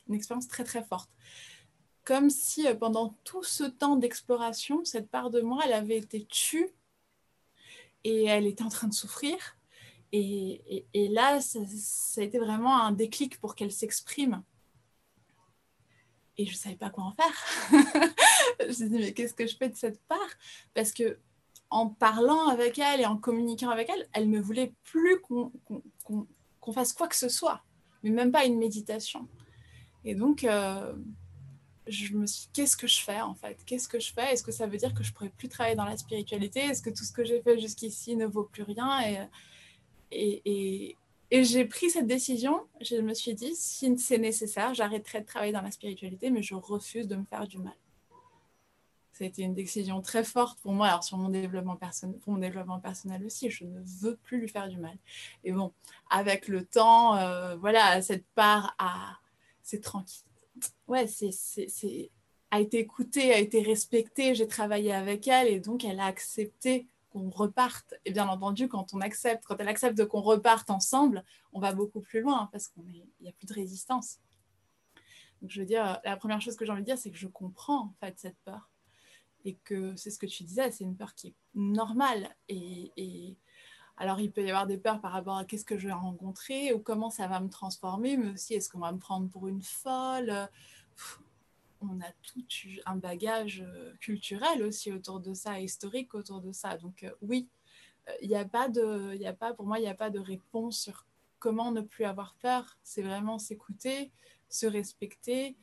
une 0.07 0.15
expérience 0.15 0.47
très 0.47 0.63
très 0.63 0.83
forte. 0.83 1.11
Comme 2.03 2.29
si 2.29 2.67
euh, 2.67 2.75
pendant 2.75 3.15
tout 3.23 3.43
ce 3.43 3.63
temps 3.63 3.97
d'exploration, 3.97 4.83
cette 4.83 5.09
part 5.09 5.29
de 5.29 5.41
moi, 5.41 5.61
elle 5.65 5.73
avait 5.73 5.97
été 5.97 6.25
tue 6.25 6.69
et 8.03 8.25
elle 8.25 8.47
était 8.47 8.63
en 8.63 8.69
train 8.69 8.87
de 8.87 8.93
souffrir. 8.93 9.57
Et, 10.11 10.85
et, 10.93 11.07
là, 11.09 11.41
ça, 11.41 11.59
ça, 11.67 12.21
a 12.21 12.23
été 12.23 12.39
vraiment 12.39 12.79
un 12.79 12.91
déclic 12.91 13.39
pour 13.39 13.53
qu'elle 13.53 13.71
s'exprime. 13.71 14.43
Et 16.37 16.45
je 16.45 16.51
ne 16.51 16.57
savais 16.57 16.75
pas 16.75 16.89
quoi 16.89 17.03
en 17.03 17.11
faire. 17.11 17.71
je 18.61 18.67
me 18.67 18.71
suis 18.71 18.89
dit, 18.89 18.97
mais 18.97 19.13
qu'est-ce 19.13 19.33
que 19.33 19.45
je 19.45 19.57
fais 19.57 19.69
de 19.69 19.75
cette 19.75 20.01
part? 20.03 20.29
Parce 20.73 20.91
que 20.91 21.19
en 21.69 21.87
parlant 21.89 22.47
avec 22.47 22.79
elle 22.79 23.01
et 23.01 23.05
en 23.05 23.17
communiquant 23.17 23.69
avec 23.69 23.89
elle, 23.89 24.07
elle 24.13 24.29
ne 24.29 24.39
voulait 24.39 24.73
plus 24.83 25.19
qu'on 25.21 26.73
fasse 26.73 26.93
quoi 26.93 27.07
que 27.07 27.15
ce 27.15 27.29
soit, 27.29 27.63
mais 28.03 28.09
même 28.09 28.31
pas 28.31 28.45
une 28.45 28.57
méditation. 28.57 29.27
Et 30.03 30.15
donc, 30.15 30.43
euh, 30.43 30.93
je 31.87 32.13
me 32.13 32.25
suis 32.25 32.43
dit, 32.43 32.49
qu'est-ce 32.53 32.77
que 32.77 32.87
je 32.87 33.01
fais 33.01 33.21
en 33.21 33.35
fait? 33.35 33.57
Qu'est-ce 33.65 33.87
que 33.87 33.99
je 33.99 34.13
fais? 34.13 34.33
Est-ce 34.33 34.43
que 34.43 34.51
ça 34.51 34.67
veut 34.67 34.77
dire 34.77 34.93
que 34.93 35.03
je 35.03 35.11
pourrais 35.13 35.29
plus 35.29 35.49
travailler 35.49 35.75
dans 35.75 35.85
la 35.85 35.97
spiritualité? 35.97 36.59
Est-ce 36.59 36.81
que 36.81 36.89
tout 36.89 37.03
ce 37.03 37.11
que 37.11 37.23
j'ai 37.23 37.41
fait 37.41 37.59
jusqu'ici 37.59 38.15
ne 38.15 38.25
vaut 38.25 38.43
plus 38.43 38.63
rien? 38.63 39.01
Et, 40.11 40.41
et, 40.45 40.95
et 41.31 41.43
j'ai 41.43 41.65
pris 41.65 41.89
cette 41.89 42.07
décision. 42.07 42.61
Je 42.81 42.97
me 42.97 43.13
suis 43.13 43.33
dit, 43.33 43.55
si 43.55 43.97
c'est 43.97 44.17
nécessaire, 44.17 44.73
j'arrêterai 44.73 45.21
de 45.21 45.25
travailler 45.25 45.53
dans 45.53 45.61
la 45.61 45.71
spiritualité, 45.71 46.29
mais 46.29 46.43
je 46.43 46.55
refuse 46.55 47.07
de 47.07 47.15
me 47.15 47.25
faire 47.25 47.47
du 47.47 47.57
mal 47.57 47.73
été 49.23 49.43
une 49.43 49.53
décision 49.53 50.01
très 50.01 50.23
forte 50.23 50.59
pour 50.59 50.73
moi, 50.73 50.87
alors 50.87 51.03
sur 51.03 51.17
mon 51.17 51.29
développement 51.29 51.77
personnel, 51.77 52.19
pour 52.19 52.33
mon 52.33 52.39
développement 52.39 52.79
personnel 52.79 53.23
aussi, 53.25 53.49
je 53.49 53.63
ne 53.63 53.79
veux 54.01 54.17
plus 54.17 54.39
lui 54.41 54.49
faire 54.49 54.67
du 54.67 54.77
mal. 54.77 54.97
Et 55.43 55.53
bon, 55.53 55.71
avec 56.09 56.47
le 56.49 56.65
temps, 56.65 57.15
euh, 57.15 57.55
voilà, 57.55 58.01
cette 58.01 58.25
part 58.35 58.75
a, 58.77 59.17
c'est 59.63 59.81
tranquille. 59.81 60.25
Ouais, 60.87 61.07
c'est, 61.07 61.31
c'est, 61.31 62.11
a 62.51 62.59
été 62.59 62.79
écoutée, 62.79 63.33
a 63.33 63.39
été 63.39 63.61
respectée. 63.61 64.35
J'ai 64.35 64.47
travaillé 64.47 64.93
avec 64.93 65.27
elle 65.27 65.47
et 65.47 65.59
donc 65.59 65.83
elle 65.83 65.99
a 65.99 66.05
accepté 66.05 66.87
qu'on 67.09 67.29
reparte. 67.29 67.93
Et 68.05 68.11
bien 68.11 68.27
entendu, 68.27 68.67
quand 68.67 68.93
on 68.93 69.01
accepte, 69.01 69.45
quand 69.45 69.55
elle 69.59 69.67
accepte 69.67 70.05
qu'on 70.05 70.21
reparte 70.21 70.69
ensemble, 70.69 71.23
on 71.53 71.59
va 71.59 71.73
beaucoup 71.73 72.01
plus 72.01 72.21
loin 72.21 72.49
parce 72.51 72.67
qu'il 72.67 73.07
n'y 73.21 73.29
a 73.29 73.31
plus 73.31 73.47
de 73.47 73.53
résistance. 73.53 74.19
Donc 75.41 75.51
je 75.51 75.59
veux 75.61 75.65
dire, 75.65 75.99
la 76.03 76.17
première 76.17 76.41
chose 76.41 76.55
que 76.55 76.65
j'ai 76.65 76.71
envie 76.71 76.81
de 76.81 76.85
dire, 76.85 76.97
c'est 76.97 77.11
que 77.11 77.17
je 77.17 77.27
comprends 77.27 77.79
en 77.79 77.93
fait 77.99 78.17
cette 78.17 78.37
peur 78.45 78.69
et 79.45 79.53
que 79.63 79.95
c'est 79.95 80.09
ce 80.09 80.17
que 80.17 80.25
tu 80.25 80.43
disais, 80.43 80.71
c'est 80.71 80.83
une 80.83 80.97
peur 80.97 81.13
qui 81.13 81.27
est 81.27 81.35
normale. 81.53 82.35
Et, 82.49 83.37
alors, 83.97 84.19
il 84.19 84.31
peut 84.31 84.43
y 84.43 84.49
avoir 84.49 84.67
des 84.67 84.77
peurs 84.77 84.99
par 84.99 85.11
rapport 85.11 85.37
à 85.37 85.45
qu'est-ce 85.45 85.63
que 85.63 85.77
je 85.77 85.87
vais 85.87 85.93
rencontrer 85.93 86.73
ou 86.73 86.79
comment 86.79 87.09
ça 87.09 87.27
va 87.27 87.39
me 87.39 87.47
transformer, 87.47 88.17
mais 88.17 88.31
aussi 88.31 88.55
est-ce 88.55 88.69
qu'on 88.69 88.79
va 88.79 88.91
me 88.91 88.97
prendre 88.97 89.29
pour 89.29 89.47
une 89.47 89.61
folle? 89.61 90.49
On 91.79 92.01
a 92.01 92.11
tout 92.23 92.43
un 92.87 92.95
bagage 92.95 93.63
euh, 93.65 93.93
culturel 93.99 94.63
aussi 94.63 94.91
autour 94.91 95.19
de 95.19 95.33
ça, 95.33 95.59
historique 95.59 96.15
autour 96.15 96.41
de 96.41 96.51
ça. 96.51 96.77
Donc, 96.77 97.03
euh, 97.03 97.11
oui, 97.21 97.47
euh, 98.09 98.13
il 98.21 98.29
n'y 98.29 98.35
a 98.35 98.45
pas 98.45 98.67
de, 98.67 99.13
il 99.13 99.25
a 99.27 99.33
pas, 99.33 99.53
pour 99.53 99.67
moi, 99.67 99.77
il 99.77 99.83
n'y 99.83 99.87
a 99.87 99.93
pas 99.93 100.09
de 100.09 100.19
réponse 100.19 100.79
sur 100.79 101.05
comment 101.37 101.71
ne 101.71 101.81
plus 101.81 102.05
avoir 102.05 102.35
peur. 102.41 102.77
C'est 102.81 103.03
vraiment 103.03 103.37
s'écouter, 103.37 104.11
se 104.49 104.65
respecter 104.65 105.55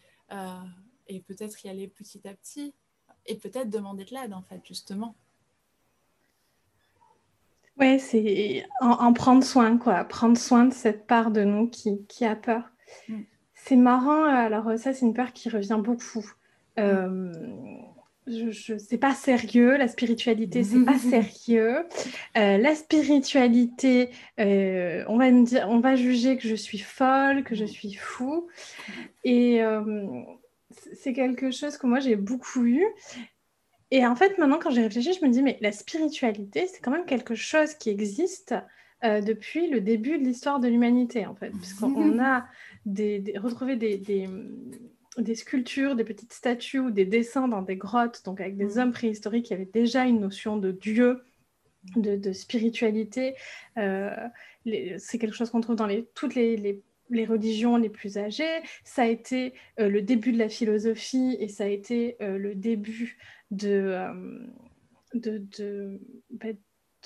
et 1.09 1.21
peut-être 1.21 1.63
y 1.65 1.69
aller 1.69 1.89
petit 1.89 2.27
à 2.27 2.33
petit 2.33 2.75
et 3.27 3.37
peut-être 3.37 3.71
demander 3.71 4.05
de 4.05 4.15
l'aide, 4.15 4.33
en 4.35 4.43
fait, 4.43 4.61
justement. 4.65 5.15
Oui, 7.79 7.99
c'est 7.99 8.65
en, 8.81 9.13
prendre 9.13 9.43
soin, 9.43 9.79
quoi. 9.79 10.05
Prendre 10.05 10.37
soin 10.37 10.67
de 10.67 10.75
cette 10.75 11.07
part 11.07 11.31
de 11.31 11.43
nous 11.43 11.69
qui, 11.69 12.05
qui 12.07 12.25
a 12.25 12.37
peur. 12.37 12.71
Mm. 13.09 13.23
C'est 13.55 13.77
marrant, 13.77 14.25
alors 14.25 14.79
ça, 14.79 14.93
c'est 14.93 15.07
une 15.07 15.15
peur 15.15 15.33
qui 15.33 15.49
revient 15.49 15.81
beaucoup. 15.83 16.29
Euh, 16.79 17.33
je, 18.27 18.51
je 18.51 18.79
c'est 18.79 18.99
pas 18.99 19.15
sérieux, 19.15 19.77
la 19.77 19.89
spiritualité, 19.89 20.65
c'est 20.65 20.85
pas 20.85 20.99
sérieux. 20.99 21.85
Euh, 22.37 22.59
la 22.59 22.75
spiritualité, 22.75 24.11
euh, 24.39 25.05
on 25.09 25.19
va 25.19 25.31
me 25.31 25.45
dire, 25.45 25.67
on 25.69 25.81
va 25.81 25.97
juger 25.97 26.37
que 26.37 26.47
je 26.47 26.55
suis 26.55 26.79
folle, 26.79 27.45
que 27.45 27.55
je 27.55 27.65
suis 27.65 27.95
fou. 27.95 28.49
Et 29.25 29.61
c'est 30.95 31.13
quelque 31.13 31.51
chose 31.51 31.77
que 31.77 31.87
moi 31.87 32.01
j'ai 32.01 32.17
beaucoup 32.17 32.65
eu. 32.65 32.85
Et 33.91 34.07
en 34.07 34.17
fait, 34.17 34.39
maintenant, 34.39 34.59
quand 34.59 34.71
j'ai 34.71 34.81
réfléchi, 34.81 35.13
je 35.13 35.23
me 35.23 35.31
dis, 35.31 35.43
mais 35.43 35.59
la 35.61 35.71
spiritualité, 35.71 36.67
c'est 36.67 36.81
quand 36.81 36.91
même 36.91 37.05
quelque 37.05 37.35
chose 37.35 37.75
qui 37.75 37.91
existe 37.91 38.55
euh, 39.05 39.21
depuis 39.21 39.69
le 39.69 39.83
début 39.83 40.19
de 40.19 40.25
l'histoire 40.25 40.61
de 40.61 40.69
l'humanité, 40.69 41.27
en 41.27 41.35
fait. 41.35 41.51
Puisqu'on 41.51 42.19
a 42.19 42.47
des, 42.87 43.23
retrouvé 43.37 43.77
des, 43.77 43.99
des, 43.99 45.35
sculptures, 45.35 45.95
des 45.95 46.05
petites 46.05 46.33
statues 46.33 46.79
ou 46.79 46.91
des 46.91 47.05
dessins 47.05 47.49
dans 47.49 47.61
des 47.61 47.77
grottes, 47.77 48.23
donc 48.25 48.41
avec 48.41 48.57
des 48.57 48.79
hommes 48.79 48.93
préhistoriques 48.93 49.45
qui 49.45 49.53
avaient 49.53 49.67
déjà 49.67 50.05
une 50.07 50.21
notion 50.21 50.57
de 50.57 50.73
Dieu 50.73 51.23
de, 51.97 52.33
spiritualité. 52.33 53.35
c'est 53.77 55.19
quelque 55.19 55.35
chose 55.35 55.51
qu'on 55.51 55.61
trouve 55.61 55.77
dans 55.77 55.87
les, 55.87 56.07
toutes 56.15 56.35
les, 56.35 56.83
religions 57.25 57.77
les 57.77 57.91
plus 57.91 58.19
âgées. 58.19 58.63
Ça 58.85 59.03
a 59.03 59.07
été 59.07 59.55
le 59.79 60.01
début 60.01 60.33
de 60.33 60.39
la 60.39 60.49
philosophie 60.49 61.37
et 61.39 61.49
ça 61.49 61.65
a 61.65 61.69
été 61.69 62.17
le 62.21 62.55
début 62.55 63.19
de, 63.51 63.97
de, 65.15 66.01
bah, 66.31 66.49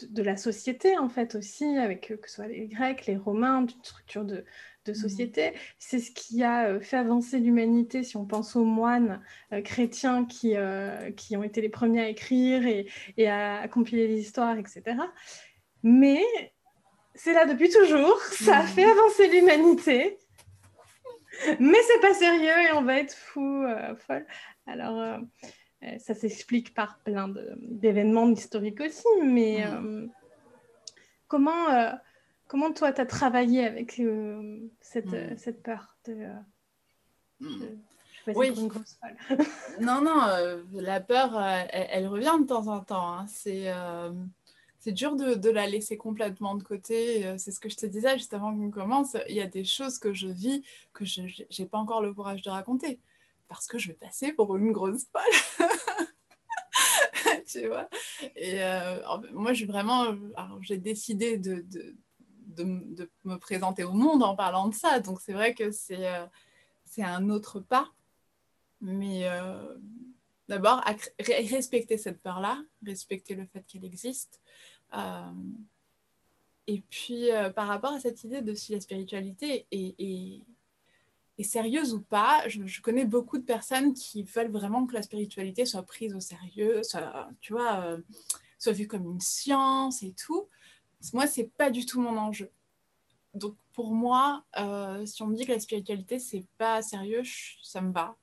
de 0.02 0.22
la 0.22 0.36
société, 0.36 0.96
en 0.98 1.08
fait, 1.08 1.34
aussi, 1.34 1.64
avec 1.64 2.10
euh, 2.10 2.16
que 2.16 2.28
ce 2.28 2.36
soit 2.36 2.48
les 2.48 2.66
Grecs, 2.66 3.06
les 3.06 3.16
Romains, 3.16 3.62
d'une 3.62 3.82
structure 3.82 4.24
de, 4.24 4.44
de 4.84 4.92
mmh. 4.92 4.94
société. 4.94 5.52
C'est 5.78 5.98
ce 5.98 6.10
qui 6.10 6.42
a 6.42 6.68
euh, 6.68 6.80
fait 6.80 6.96
avancer 6.96 7.38
l'humanité, 7.38 8.02
si 8.02 8.16
on 8.16 8.26
pense 8.26 8.56
aux 8.56 8.64
moines 8.64 9.22
euh, 9.52 9.62
chrétiens 9.62 10.24
qui, 10.24 10.54
qui 11.16 11.36
ont 11.36 11.42
été 11.42 11.60
les 11.60 11.68
premiers 11.68 12.00
à 12.00 12.08
écrire 12.08 12.66
et, 12.66 12.86
et 13.16 13.28
à, 13.28 13.66
compiler 13.68 14.06
les 14.08 14.20
histoires, 14.20 14.58
etc. 14.58 14.82
Mais 15.82 16.22
c'est 17.16 17.32
là 17.32 17.46
depuis 17.46 17.70
toujours, 17.70 18.20
ça 18.20 18.58
a 18.58 18.62
fait 18.62 18.84
avancer 18.84 19.28
l'humanité. 19.28 20.18
Mais 21.60 21.78
c'est 21.86 22.00
pas 22.00 22.14
sérieux 22.14 22.68
et 22.68 22.72
on 22.72 22.82
va 22.82 22.98
être 22.98 23.14
fou, 23.14 23.66
folle. 24.06 24.26
Alors, 24.66 25.20
euh, 25.82 25.98
ça 25.98 26.14
s'explique 26.14 26.74
par 26.74 26.98
plein 27.00 27.32
d'événements 27.58 28.28
historiques 28.30 28.80
aussi, 28.80 29.06
mais 29.22 29.66
euh, 29.66 30.06
comment, 31.28 31.68
euh, 31.68 31.92
comment 32.48 32.72
toi, 32.72 32.92
tu 32.92 33.00
as 33.00 33.06
travaillé 33.06 33.66
avec 33.66 34.00
cette, 34.80 35.06
mm. 35.06 35.36
cette, 35.36 35.62
peur 35.62 35.96
de... 36.06 36.28
Mm. 37.40 37.64
oui. 38.34 38.48
une 38.58 38.68
grosse 38.68 38.98
non, 39.80 40.00
non, 40.00 40.22
la 40.72 41.00
peur, 41.00 41.38
elle, 41.70 42.08
revient 42.08 42.36
de 42.40 42.46
temps 42.46 42.68
en 42.68 42.80
temps. 42.80 43.12
Hein. 43.12 43.26
C'est 43.28 43.70
c'est 44.86 44.92
dur 44.92 45.16
de, 45.16 45.50
la 45.50 45.66
laisser 45.66 45.96
complètement 45.96 46.54
de 46.54 46.62
côté. 46.62 47.34
C'est 47.38 47.50
ce 47.50 47.58
que 47.58 47.68
je 47.68 47.76
te 47.76 47.86
disais 47.86 48.16
juste 48.18 48.32
avant 48.34 48.56
qu'on 48.56 48.70
commence. 48.70 49.16
Il 49.28 49.34
y 49.34 49.40
a 49.40 49.48
des 49.48 49.64
choses 49.64 49.98
que 49.98 50.14
je 50.14 50.28
vis 50.28 50.62
que 50.92 51.04
je 51.04 51.22
n'ai 51.58 51.66
pas 51.66 51.78
encore 51.78 52.00
le 52.02 52.14
courage 52.14 52.42
de 52.42 52.50
raconter 52.50 53.00
parce 53.48 53.66
que 53.66 53.78
je 53.78 53.88
vais 53.88 53.94
passer 53.94 54.32
pour 54.32 54.56
une 54.56 54.70
grosse 54.70 55.06
folle. 55.12 55.68
tu 57.46 57.66
vois? 57.66 57.88
Et 58.36 58.62
euh, 58.62 59.00
moi, 59.32 59.52
j'ai 59.52 59.66
vraiment, 59.66 60.14
j'ai 60.60 60.78
décidé 60.78 61.36
de, 61.36 61.64
me 63.24 63.36
présenter 63.36 63.82
au 63.82 63.92
monde 63.92 64.22
en 64.22 64.36
parlant 64.36 64.68
de 64.68 64.74
ça. 64.74 65.00
Donc, 65.00 65.20
c'est 65.20 65.32
vrai 65.32 65.52
que 65.54 65.70
c'est 65.72 66.06
euh, 66.06 66.26
un 66.98 67.28
autre 67.30 67.60
pas. 67.60 67.90
Mais 68.80 69.26
euh, 69.26 69.76
d'abord, 70.48 70.84
respecter 71.18 71.98
cette 71.98 72.22
peur-là, 72.22 72.62
respecter 72.84 73.34
le 73.34 73.46
fait 73.46 73.64
qu'elle 73.66 73.84
existe. 73.84 74.40
Et 76.66 76.80
puis, 76.90 77.28
par 77.54 77.68
rapport 77.68 77.92
à 77.92 78.00
cette 78.00 78.24
idée 78.24 78.42
de 78.42 78.54
si 78.54 78.72
la 78.72 78.80
spiritualité 78.80 79.66
est 79.70 80.44
sérieuse 81.42 81.94
ou 81.94 82.00
pas, 82.00 82.48
je, 82.48 82.80
connais 82.80 83.04
beaucoup 83.04 83.38
de 83.38 83.44
personnes 83.44 83.92
qui 83.92 84.22
veulent 84.22 84.50
vraiment 84.50 84.86
que 84.86 84.94
la 84.94 85.02
spiritualité 85.02 85.66
soit 85.66 85.82
prise 85.82 86.14
au 86.14 86.20
sérieux, 86.20 86.82
soit, 86.82 87.28
tu 87.40 87.52
vois, 87.52 87.80
euh, 87.80 87.98
soit 88.58 88.72
vue 88.72 88.86
comme 88.86 89.04
une 89.04 89.20
science 89.20 90.02
et 90.02 90.12
tout. 90.12 90.48
Moi, 91.12 91.26
c'est 91.26 91.50
pas 91.56 91.70
du 91.70 91.84
tout 91.84 92.00
mon 92.00 92.16
enjeu. 92.16 92.50
Donc 93.34 93.54
pour 93.74 93.92
moi, 93.92 94.44
euh, 94.58 95.04
si 95.04 95.22
on 95.22 95.26
me 95.26 95.36
dit 95.36 95.44
que 95.44 95.52
la 95.52 95.60
spiritualité 95.60 96.18
c'est 96.18 96.46
pas 96.56 96.80
sérieux, 96.80 97.22
ça 97.62 97.82
me 97.82 97.92
va. 97.92 98.16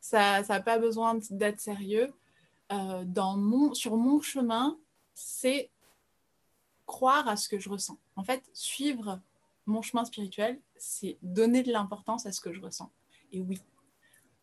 Ça 0.00 0.42
n'a 0.42 0.60
pas 0.60 0.78
besoin 0.78 1.18
d'être 1.30 1.60
sérieux. 1.60 2.12
Euh, 2.72 3.04
dans 3.04 3.36
mon, 3.36 3.74
sur 3.74 3.96
mon 3.96 4.20
chemin, 4.20 4.78
c'est 5.14 5.70
croire 6.86 7.28
à 7.28 7.36
ce 7.36 7.48
que 7.48 7.58
je 7.58 7.68
ressens. 7.68 7.98
En 8.14 8.24
fait, 8.24 8.48
suivre 8.52 9.20
mon 9.66 9.82
chemin 9.82 10.04
spirituel, 10.04 10.60
c'est 10.76 11.18
donner 11.22 11.62
de 11.62 11.72
l'importance 11.72 12.26
à 12.26 12.32
ce 12.32 12.40
que 12.40 12.52
je 12.52 12.60
ressens. 12.60 12.90
Et 13.32 13.40
oui, 13.40 13.60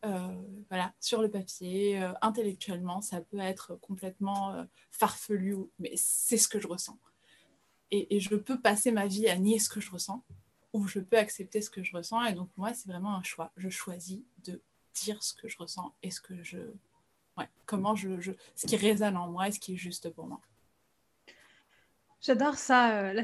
euh, 0.05 0.41
voilà, 0.69 0.93
sur 0.99 1.21
le 1.21 1.29
papier, 1.29 2.01
euh, 2.01 2.11
intellectuellement, 2.21 3.01
ça 3.01 3.21
peut 3.21 3.39
être 3.39 3.75
complètement 3.75 4.53
euh, 4.53 4.63
farfelu, 4.91 5.55
mais 5.79 5.93
c'est 5.95 6.37
ce 6.37 6.49
que 6.49 6.59
je 6.59 6.67
ressens. 6.67 6.97
Et, 7.91 8.19
je 8.19 8.35
peux 8.35 8.59
passer 8.59 8.91
ma 8.91 9.05
vie 9.05 9.27
à 9.29 9.37
nier 9.37 9.59
ce 9.59 9.69
que 9.69 9.79
je 9.79 9.91
ressens, 9.91 10.23
ou 10.73 10.87
je 10.87 10.99
peux 10.99 11.17
accepter 11.17 11.61
ce 11.61 11.69
que 11.69 11.83
je 11.83 11.95
ressens. 11.95 12.25
Et 12.25 12.33
donc, 12.33 12.49
moi, 12.57 12.73
c'est 12.73 12.89
vraiment 12.89 13.15
un 13.15 13.21
choix. 13.21 13.51
Je 13.55 13.69
choisis 13.69 14.21
de 14.43 14.59
dire 14.95 15.21
ce 15.21 15.35
que 15.35 15.47
je 15.47 15.57
ressens 15.59 15.93
et 16.01 16.09
ce 16.09 16.19
que 16.19 16.41
je. 16.41 16.57
Ouais, 17.37 17.47
comment 17.67 17.95
je, 17.95 18.33
ce 18.55 18.65
qui 18.65 18.77
résonne 18.77 19.15
en 19.15 19.29
moi 19.29 19.47
et 19.47 19.51
ce 19.51 19.59
qui 19.59 19.73
est 19.73 19.77
juste 19.77 20.09
pour 20.09 20.25
moi. 20.25 20.41
J'adore 22.23 22.55
ça. 22.55 22.91
Euh, 22.91 23.13
la, 23.13 23.23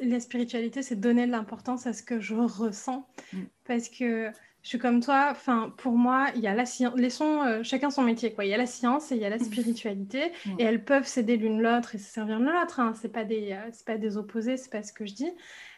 la, 0.00 0.20
spiritualité, 0.20 0.82
c'est 0.82 0.96
donner 0.96 1.26
de 1.26 1.30
l'importance 1.30 1.86
à 1.86 1.92
ce 1.92 2.02
que 2.02 2.20
je 2.20 2.34
ressens. 2.34 3.06
Mm. 3.32 3.42
Parce 3.64 3.88
que 3.88 4.30
je 4.62 4.68
suis 4.68 4.78
comme 4.78 5.00
toi. 5.00 5.28
Enfin, 5.30 5.72
pour 5.78 5.92
moi, 5.92 6.26
il 6.34 6.42
y 6.42 6.48
a 6.48 6.54
la 6.54 6.66
science. 6.66 6.94
Les 6.96 7.10
sons, 7.10 7.42
euh, 7.44 7.62
chacun 7.62 7.90
son 7.90 8.02
métier. 8.02 8.32
Quoi. 8.32 8.44
Il 8.44 8.50
y 8.50 8.54
a 8.54 8.58
la 8.58 8.66
science 8.66 9.12
et 9.12 9.14
il 9.14 9.22
y 9.22 9.24
a 9.24 9.30
la 9.30 9.38
mm. 9.38 9.44
spiritualité. 9.44 10.32
Mm. 10.44 10.56
Et 10.58 10.62
elles 10.64 10.84
peuvent 10.84 11.06
s'aider 11.06 11.36
l'une 11.36 11.62
l'autre 11.62 11.94
et 11.94 11.98
se 11.98 12.12
servir 12.12 12.40
de 12.40 12.46
l'autre. 12.46 12.80
Hein. 12.80 12.94
Ce 13.00 13.06
n'est 13.06 13.12
pas, 13.12 13.24
des, 13.24 13.52
euh, 13.52 13.70
pas 13.86 13.96
des 13.96 14.16
opposés, 14.16 14.56
c'est 14.56 14.72
pas 14.72 14.82
ce 14.82 14.92
que 14.92 15.06
je 15.06 15.14
dis. 15.14 15.30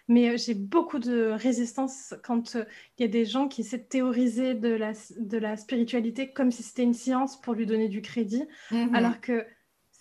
Mais 0.09 0.37
j'ai 0.37 0.55
beaucoup 0.55 0.98
de 0.98 1.31
résistance 1.31 2.14
quand 2.24 2.57
il 2.98 3.03
y 3.03 3.05
a 3.05 3.09
des 3.09 3.24
gens 3.24 3.48
qui 3.48 3.62
essaient 3.62 3.79
de 3.79 3.85
théoriser 3.85 4.53
de 4.53 4.68
la, 4.68 4.92
de 5.18 5.38
la 5.38 5.57
spiritualité 5.57 6.31
comme 6.31 6.50
si 6.50 6.62
c'était 6.62 6.83
une 6.83 6.92
science 6.92 7.40
pour 7.40 7.55
lui 7.55 7.64
donner 7.64 7.88
du 7.88 8.03
crédit. 8.03 8.44
Mm-hmm. 8.70 8.94
Alors 8.94 9.20
que 9.22 9.46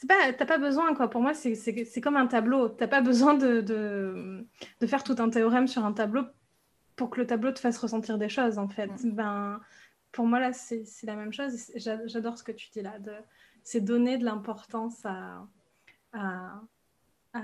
pas, 0.08 0.34
t'as 0.34 0.46
pas 0.46 0.58
besoin, 0.58 0.94
quoi. 0.96 1.10
Pour 1.10 1.22
moi, 1.22 1.34
c'est 1.34 2.02
comme 2.02 2.18
un 2.18 2.28
tableau. 2.28 2.70
T'as 2.70 2.88
pas 2.88 3.02
besoin 3.02 3.34
de, 3.34 3.62
de, 3.62 4.46
de, 4.80 4.88
faire 4.88 5.04
tout 5.04 5.16
un 5.20 5.30
théorème 5.30 5.68
sur 5.68 5.86
un 5.86 5.94
tableau 5.94 6.24
pour 6.96 7.10
que 7.10 7.20
le 7.20 7.28
tableau 7.28 7.52
te 7.52 7.60
fasse 7.60 7.78
ressentir 7.78 8.18
des 8.18 8.30
choses, 8.30 8.58
en 8.58 8.68
fait. 8.68 8.90
Ben, 9.04 9.60
pour 10.12 10.26
moi, 10.26 10.40
là, 10.40 10.54
c'est 10.54 10.86
la 11.04 11.16
même 11.16 11.34
chose. 11.34 11.72
J'adore 11.76 12.38
ce 12.38 12.44
que 12.44 12.52
tu 12.52 12.70
dis 12.72 12.82
là. 12.82 12.94
C'est 13.64 13.82
donner 13.82 14.18
de 14.18 14.26
l'importance 14.26 15.06
à, 15.06 15.48
à, 16.12 16.62
à, 17.34 17.42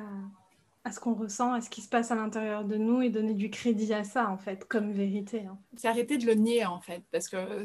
à, 0.84 0.92
ce 0.92 1.00
qu'on 1.00 1.14
ressent, 1.14 1.54
à 1.54 1.62
ce 1.62 1.70
qui 1.70 1.82
se 1.82 1.90
passe 1.90 2.12
à 2.12 2.16
l'intérieur 2.16 2.66
de 2.66 2.76
nous 2.76 3.02
et 3.02 3.10
donner 3.10 3.34
du 3.34 3.50
crédit 3.50 3.94
à 3.94 4.04
ça, 4.04 4.30
en 4.30 4.38
fait, 4.38 4.66
comme 4.68 4.92
vérité. 4.92 5.46
Hein. 5.46 5.58
C'est 5.78 5.88
arrêter 5.88 6.18
de 6.18 6.26
le 6.26 6.34
nier, 6.34 6.66
en 6.66 6.80
fait, 6.80 7.04
parce 7.12 7.30
que 7.30 7.64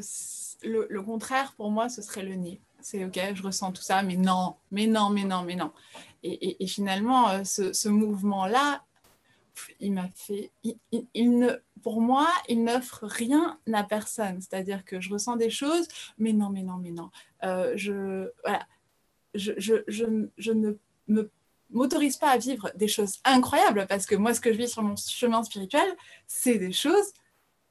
le, 0.63 0.87
le 0.89 1.01
contraire, 1.01 1.53
pour 1.57 1.69
moi, 1.69 1.89
ce 1.89 2.01
serait 2.01 2.23
le 2.23 2.35
nier 2.35 2.61
c'est 2.85 3.03
ok, 3.03 3.19
je 3.33 3.41
ressens 3.41 3.71
tout 3.71 3.81
ça, 3.81 4.03
mais 4.03 4.15
non, 4.15 4.57
mais 4.69 4.85
non, 4.85 5.09
mais 5.09 5.23
non, 5.23 5.41
mais 5.41 5.55
non. 5.55 5.71
Et, 6.21 6.67
finalement, 6.67 7.29
euh, 7.29 7.43
ce, 7.43 7.89
mouvement-là, 7.89 8.83
il 9.79 9.93
m'a 9.93 10.07
fait, 10.09 10.51
il, 10.63 11.39
ne, 11.39 11.49
pour 11.81 11.99
moi, 11.99 12.27
il 12.47 12.63
n'offre 12.63 13.07
rien 13.07 13.59
à 13.73 13.83
personne. 13.83 14.39
C'est-à-dire 14.39 14.85
que 14.85 15.01
je 15.01 15.09
ressens 15.11 15.35
des 15.35 15.49
choses, 15.49 15.87
mais 16.19 16.31
non, 16.31 16.51
mais 16.51 16.61
non, 16.61 16.77
mais 16.77 16.91
non. 16.91 17.09
Euh, 17.43 17.73
je, 17.75 18.29
voilà, 18.43 18.67
je, 19.33 19.53
je, 19.57 19.83
je, 19.87 20.27
je 20.37 20.51
ne 20.51 21.23
m'autorise 21.71 22.17
pas 22.17 22.29
à 22.29 22.37
vivre 22.37 22.71
des 22.75 22.87
choses 22.87 23.17
incroyables 23.23 23.87
parce 23.89 24.05
que 24.05 24.13
moi, 24.13 24.35
ce 24.35 24.41
que 24.41 24.53
je 24.53 24.59
vis 24.59 24.69
sur 24.71 24.83
mon 24.83 24.95
chemin 24.95 25.41
spirituel, 25.41 25.87
c'est 26.27 26.59
des 26.59 26.71
choses 26.71 27.13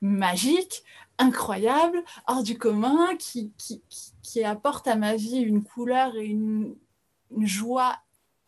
magiques, 0.05 0.85
incroyables, 1.19 2.05
hors 2.27 2.43
du 2.43 2.59
commun, 2.59 3.17
qui, 3.17 3.53
qui, 3.57 3.83
qui 4.23 4.45
apporte 4.45 4.87
à 4.87 4.97
ma 4.97 5.17
vie 5.17 5.39
une 5.39 5.65
couleur 5.65 6.15
et 6.17 6.27
une, 6.27 6.77
joie 7.41 7.97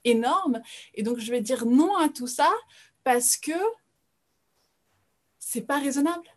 énorme. 0.05 0.61
Et 0.95 1.03
donc, 1.03 1.19
je 1.19 1.31
vais 1.33 1.41
dire 1.41 1.67
non 1.67 1.97
à 1.97 2.09
tout 2.09 2.29
ça 2.29 2.53
parce 3.03 3.37
que 3.37 3.59
c'est 5.39 5.63
pas 5.63 5.79
raisonnable, 5.79 6.29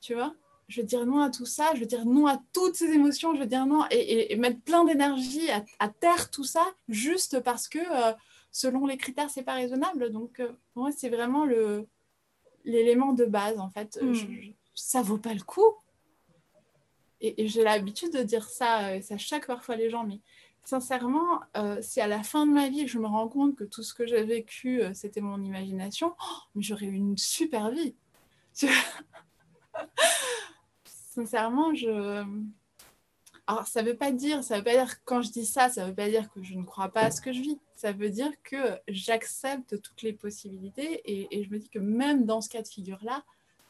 tu 0.00 0.14
vois. 0.14 0.34
Je 0.68 0.80
vais 0.80 0.86
dire 0.86 1.06
non 1.06 1.20
à 1.20 1.30
tout 1.30 1.46
ça, 1.46 1.70
je 1.74 1.80
vais 1.80 1.86
dire 1.86 2.04
non 2.04 2.26
à 2.26 2.42
toutes 2.52 2.74
ces 2.74 2.90
émotions, 2.90 3.34
je 3.34 3.40
vais 3.40 3.46
dire 3.46 3.64
non 3.64 3.84
et, 3.90 4.34
mettre 4.36 4.60
plein 4.62 4.84
d'énergie 4.84 5.48
à, 5.50 5.88
terre 5.88 6.30
tout 6.30 6.44
ça 6.44 6.64
juste 6.88 7.40
parce 7.40 7.68
que 7.68 7.78
euh, 7.78 8.12
selon 8.50 8.86
les 8.86 8.96
critères, 8.96 9.30
c'est 9.30 9.42
pas 9.42 9.54
raisonnable. 9.54 10.10
Donc, 10.10 10.40
euh, 10.40 10.48
pour 10.72 10.82
moi, 10.82 10.92
c'est 10.92 11.10
vraiment 11.10 11.44
le 11.44 11.86
l'élément 12.64 13.12
de 13.12 13.24
base 13.24 13.58
en 13.60 13.70
fait. 13.70 13.98
Hmm. 14.02 14.14
Ça 14.74 15.02
vaut 15.02 15.18
pas 15.18 15.34
le 15.34 15.42
coup 15.42 15.74
et, 17.20 17.48
j'ai 17.48 17.62
l'habitude 17.62 18.12
de 18.12 18.22
dire 18.22 18.44
ça, 18.48 18.88
euh, 18.88 19.00
ça 19.00 19.16
choque 19.16 19.46
parfois 19.46 19.76
les 19.76 19.88
gens, 19.88 20.04
mais 20.04 20.20
sincèrement, 20.62 21.40
euh, 21.56 21.78
si 21.80 22.00
à 22.00 22.06
la 22.06 22.22
fin 22.22 22.46
de 22.46 22.52
ma 22.52 22.68
vie 22.68 22.86
je 22.86 22.98
me 22.98 23.06
rends 23.06 23.28
compte 23.28 23.56
que 23.56 23.64
tout 23.64 23.82
ce 23.82 23.94
que 23.94 24.06
j'ai 24.06 24.24
vécu, 24.24 24.82
euh, 24.82 24.92
c'était 24.94 25.22
mon 25.22 25.42
imagination, 25.42 26.14
oh, 26.20 26.38
mais 26.54 26.62
j'aurais 26.62 26.86
eu 26.86 26.94
une 26.94 27.16
super 27.16 27.70
vie. 27.70 27.94
sincèrement, 30.84 31.74
je... 31.74 32.24
Alors, 33.46 33.66
ça 33.66 33.82
veut 33.82 33.96
pas 33.96 34.10
dire, 34.10 34.42
ça 34.42 34.56
veut 34.58 34.64
pas 34.64 34.72
dire 34.72 35.04
quand 35.04 35.20
je 35.20 35.30
dis 35.30 35.44
ça, 35.44 35.68
ça 35.68 35.86
veut 35.86 35.94
pas 35.94 36.08
dire 36.08 36.30
que 36.30 36.42
je 36.42 36.54
ne 36.54 36.64
crois 36.64 36.88
pas 36.88 37.02
à 37.02 37.10
ce 37.10 37.20
que 37.20 37.32
je 37.32 37.40
vis. 37.40 37.58
Ça 37.74 37.92
veut 37.92 38.08
dire 38.08 38.30
que 38.42 38.78
j'accepte 38.88 39.80
toutes 39.82 40.00
les 40.00 40.14
possibilités 40.14 41.02
et, 41.04 41.44
je 41.44 41.50
me 41.50 41.58
dis 41.58 41.68
que 41.68 41.78
même 41.78 42.24
dans 42.24 42.40
ce 42.40 42.48
cas 42.48 42.62
de 42.62 42.68
figure-là, 42.68 43.22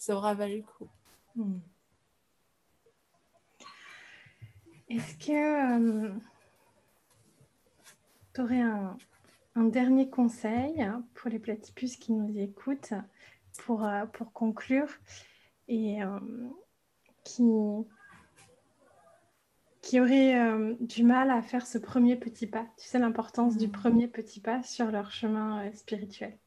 ça 0.05 0.15
aura 0.17 0.35
valu 0.35 0.59
le 0.59 0.63
coup. 0.63 0.89
Hmm. 1.35 1.61
Est-ce 4.91 5.17
que 5.17 5.33
euh, 5.79 6.13
tu 8.35 8.41
aurais 8.43 8.61
un, 8.61 8.99
un 9.55 9.65
dernier 9.65 10.11
conseil 10.11 10.87
pour 11.15 11.31
les 11.31 11.39
platypus 11.39 11.97
qui 11.97 12.13
nous 12.13 12.39
écoutent 12.39 12.93
pour, 13.65 13.83
euh, 13.85 14.05
pour 14.05 14.33
conclure 14.35 14.91
et 15.69 16.03
euh, 16.03 16.21
qui, 17.25 17.45
qui 19.81 20.01
auraient 20.01 20.39
euh, 20.39 20.75
du 20.81 21.03
mal 21.03 21.31
à 21.31 21.41
faire 21.41 21.67
ce 21.67 21.79
premier 21.79 22.17
petit 22.17 22.47
pas? 22.47 22.67
Tu 22.77 22.87
sais 22.87 22.99
l'importance 22.99 23.57
du 23.57 23.69
mmh. 23.69 23.73
premier 23.73 24.09
petit 24.09 24.41
pas 24.41 24.63
sur 24.63 24.91
leur 24.91 25.11
chemin 25.11 25.73
spirituel. 25.73 26.39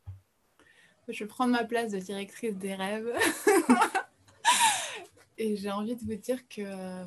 Je 1.07 1.23
vais 1.23 1.27
prendre 1.27 1.51
ma 1.51 1.63
place 1.63 1.91
de 1.91 1.99
directrice 1.99 2.55
des 2.55 2.75
rêves. 2.75 3.13
et 5.37 5.55
j'ai 5.55 5.71
envie 5.71 5.95
de 5.95 6.01
vous 6.01 6.15
dire 6.15 6.47
que 6.47 7.05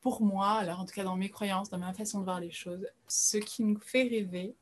pour 0.00 0.22
moi, 0.22 0.52
alors 0.52 0.80
en 0.80 0.86
tout 0.86 0.94
cas 0.94 1.04
dans 1.04 1.16
mes 1.16 1.28
croyances, 1.28 1.68
dans 1.68 1.78
ma 1.78 1.92
façon 1.92 2.20
de 2.20 2.24
voir 2.24 2.40
les 2.40 2.50
choses, 2.50 2.86
ce 3.08 3.36
qui 3.38 3.62
nous 3.62 3.78
fait 3.78 4.04
rêver, 4.04 4.54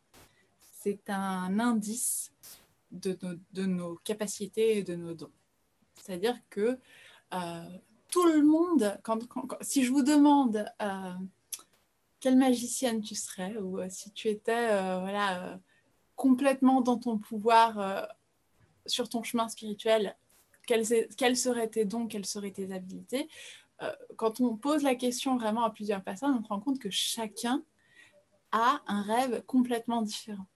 c'est 0.80 1.08
un 1.08 1.58
indice 1.60 2.32
de 2.90 3.16
nos, 3.22 3.34
de 3.52 3.66
nos, 3.66 3.96
capacités 3.96 4.78
et 4.78 4.82
de 4.82 4.94
nos 4.94 5.14
dons. 5.14 5.30
C'est-à-dire 5.94 6.36
que 6.50 6.78
euh, 7.32 7.78
tout 8.10 8.26
le 8.26 8.42
monde, 8.42 8.98
quand, 9.02 9.18
si 9.60 9.84
je 9.84 9.92
vous 9.92 10.02
demande 10.02 10.64
euh, 10.82 11.12
quelle 12.20 12.36
magicienne 12.36 13.02
tu 13.02 13.14
serais, 13.14 13.56
ou 13.56 13.80
euh, 13.80 13.88
si 13.90 14.10
tu 14.12 14.28
étais 14.28 14.66
voilà, 15.00 15.58
complètement 16.16 16.80
dans 16.80 16.98
ton 16.98 17.18
pouvoir 17.18 18.08
sur 18.86 19.08
ton 19.08 19.22
chemin 19.22 19.48
spirituel, 19.48 20.16
quels, 20.66 20.86
seraient 21.36 21.68
tes 21.68 21.84
dons, 21.84 22.06
quelles 22.06 22.26
seraient 22.26 22.50
tes 22.50 22.72
habilités 22.72 23.28
Quand 24.16 24.40
on 24.40 24.56
pose 24.56 24.82
la 24.82 24.94
question 24.94 25.36
vraiment 25.36 25.64
à 25.64 25.70
plusieurs 25.70 26.02
personnes, 26.02 26.34
on 26.38 26.42
se 26.42 26.48
rend 26.48 26.60
compte 26.60 26.78
que 26.78 26.90
chacun 26.90 27.62
a 28.52 28.80
un 28.86 29.02
rêve 29.02 29.42
complètement 29.46 30.00
différent 30.00 30.46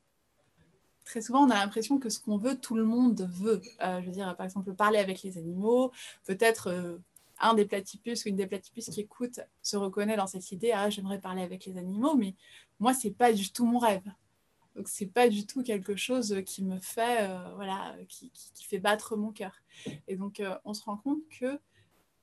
très 1.09 1.23
souvent, 1.23 1.45
on 1.45 1.51
a 1.51 1.55
l'impression 1.55 1.99
que 1.99 2.11
ce 2.11 2.21
qu'on 2.21 2.37
veut, 2.37 2.57
tout 2.61 2.77
le 2.77 2.85
monde 2.85 3.29
veut. 3.33 3.63
Euh, 3.83 4.01
je 4.01 4.07
veux 4.07 4.13
dire, 4.13 4.37
par 4.37 4.45
exemple, 4.45 4.73
parler 4.75 4.99
avec 4.99 5.23
les 5.23 5.39
animaux, 5.39 5.91
peut-être 6.25 6.69
euh, 6.69 6.99
un 7.41 7.55
des 7.55 7.65
platypus 7.65 8.25
ou 8.25 8.29
une 8.29 8.37
des 8.37 8.47
platypus 8.47 8.91
qui 8.91 9.01
écoute 9.01 9.41
se 9.63 9.77
reconnaît 9.77 10.17
dans 10.17 10.27
cette 10.27 10.53
idée, 10.53 10.73
ah, 10.73 10.91
j'aimerais 10.91 11.19
parler 11.19 11.43
avec 11.43 11.65
les 11.65 11.79
animaux, 11.79 12.15
mais 12.15 12.35
moi, 12.79 12.93
c'est 12.93 13.11
pas 13.11 13.33
du 13.33 13.51
tout 13.51 13.65
mon 13.65 13.79
rêve. 13.79 14.05
Donc, 14.79 14.89
c'est 14.89 15.07
pas 15.07 15.29
du 15.29 15.47
tout 15.47 15.63
quelque 15.63 15.97
chose 15.97 16.43
qui 16.47 16.65
me 16.65 16.79
fait, 16.79 17.29
euh, 17.29 17.55
voilà, 17.57 17.95
qui, 18.09 18.33
fait 18.65 18.79
battre 18.79 19.17
mon 19.17 19.33
cœur. 19.33 19.61
Et 20.07 20.17
donc, 20.17 20.43
on 20.65 20.73
se 20.73 20.83
rend 20.85 20.97
compte 20.97 21.21
que 21.29 21.59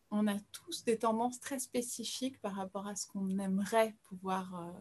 on 0.10 0.26
a 0.28 0.40
tous 0.52 0.84
des 0.86 0.98
tendances 0.98 1.40
très 1.40 1.60
spécifiques 1.60 2.40
par 2.40 2.56
rapport 2.56 2.88
à 2.88 2.96
ce 2.96 3.08
qu'on 3.08 3.38
aimerait 3.40 3.96
pouvoir 4.04 4.74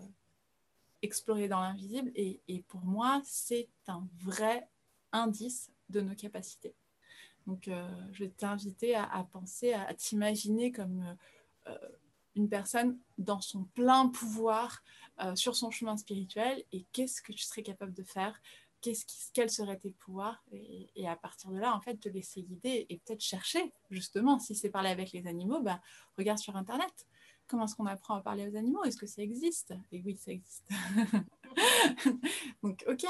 explorer 1.04 1.48
dans 1.48 1.60
l'invisible. 1.60 2.10
Et, 2.14 2.64
pour 2.68 2.84
moi, 2.84 3.20
c'est 3.24 3.68
un 3.87 4.08
vrai 4.22 4.68
indice 5.12 5.70
de 5.90 6.00
nos 6.00 6.14
capacités. 6.14 6.74
Donc, 7.46 7.68
euh, 7.68 7.87
je 8.12 8.24
vais 8.24 8.30
t'inviter 8.30 8.94
à, 8.94 9.28
penser, 9.30 9.74
à, 9.74 9.92
t'imaginer 9.94 10.72
comme 10.72 11.16
euh, 11.68 11.88
une 12.34 12.48
personne 12.48 12.98
dans 13.18 13.40
son 13.40 13.64
plein 13.64 14.08
pouvoir 14.08 14.82
euh, 15.20 15.35
sur 15.37 15.55
son 15.57 15.70
chemin 15.70 15.96
spirituel 15.96 16.64
et 16.72 16.85
qu'est-ce 16.92 17.22
que 17.22 17.33
tu 17.33 17.44
serais 17.44 17.62
capable 17.62 17.92
de 17.92 18.03
faire 18.03 18.40
Qu'est-ce 18.81 19.07
quels 19.33 19.50
seraient 19.50 19.79
tes 19.79 19.92
pouvoirs 19.92 20.44
et, 20.53 21.09
à 21.09 21.16
partir 21.16 21.50
de 21.50 21.59
là, 21.59 21.74
en 21.74 21.81
fait, 21.81 21.96
te 21.96 22.09
laisser 22.11 22.42
guider 22.42 22.85
et 22.90 22.98
peut-être 22.98 23.22
chercher, 23.22 23.72
justement, 23.90 24.38
si 24.38 24.55
c'est 24.55 24.68
parler 24.68 24.90
avec 24.90 25.12
les 25.12 25.27
animaux, 25.27 25.61
bah, 25.61 25.81
regarde 26.18 26.38
sur 26.38 26.55
Internet 26.57 27.07
comment 27.46 27.64
est-ce 27.64 27.77
qu'on 27.77 27.87
apprend 27.87 28.14
à 28.14 28.20
parler 28.20 28.48
aux 28.48 28.57
animaux? 28.57 28.85
Est-ce 28.85 28.96
que 28.96 29.07
ça 29.07 29.22
existe? 29.22 29.74
Et 29.92 30.03
oui, 30.05 30.16
ça 30.16 30.33
existe. 30.33 30.64
Donc, 32.62 32.85
ok. 32.88 33.05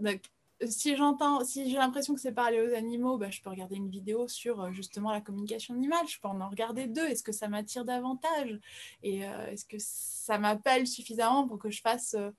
Donc, 0.00 0.22
si 0.66 0.96
j'entends, 0.96 1.44
si 1.44 1.70
j'ai 1.70 1.76
l'impression 1.76 2.14
que 2.14 2.20
c'est 2.20 2.32
parler 2.32 2.60
aux 2.60 2.74
animaux, 2.74 3.16
bah, 3.16 3.30
je 3.30 3.40
peux 3.40 3.50
regarder 3.50 3.76
une 3.76 3.88
vidéo 3.88 4.26
sur 4.28 4.60
euh, 4.60 4.72
justement 4.72 5.12
la 5.12 5.20
communication 5.20 5.74
animale. 5.74 6.06
Je 6.08 6.18
peux 6.20 6.28
en 6.28 6.48
regarder 6.48 6.86
deux. 6.86 7.06
Est-ce 7.06 7.22
que 7.22 7.32
ça 7.32 7.48
m'attire 7.48 7.84
davantage? 7.84 8.58
Et 9.02 9.26
euh, 9.26 9.46
est-ce 9.48 9.64
que 9.64 9.76
ça 9.78 10.38
m'appelle 10.38 10.86
suffisamment 10.86 11.46
pour 11.46 11.58
que 11.58 11.70
je 11.70 11.80
fasse 11.80 12.14
euh, 12.14 12.30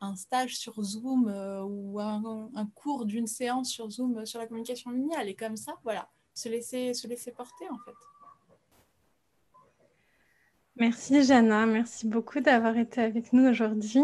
un 0.00 0.14
stage 0.16 0.56
sur 0.56 0.80
Zoom 0.82 1.32
ou 1.66 1.98
un, 2.00 2.50
un 2.54 2.66
cours 2.66 3.06
d'une 3.06 3.26
séance 3.26 3.70
sur 3.70 3.90
Zoom 3.90 4.26
sur 4.26 4.38
la 4.38 4.46
communication 4.46 4.90
animale 4.90 5.28
Et 5.28 5.34
comme 5.34 5.56
ça, 5.56 5.78
voilà, 5.82 6.10
se 6.34 6.48
laisser, 6.48 6.94
se 6.94 7.06
laisser 7.06 7.32
porter 7.32 7.64
en 7.70 7.78
fait. 7.78 7.94
Merci 10.76 11.22
Jana, 11.22 11.64
merci 11.64 12.06
beaucoup 12.08 12.40
d'avoir 12.40 12.76
été 12.76 13.00
avec 13.00 13.32
nous 13.32 13.48
aujourd'hui. 13.48 14.02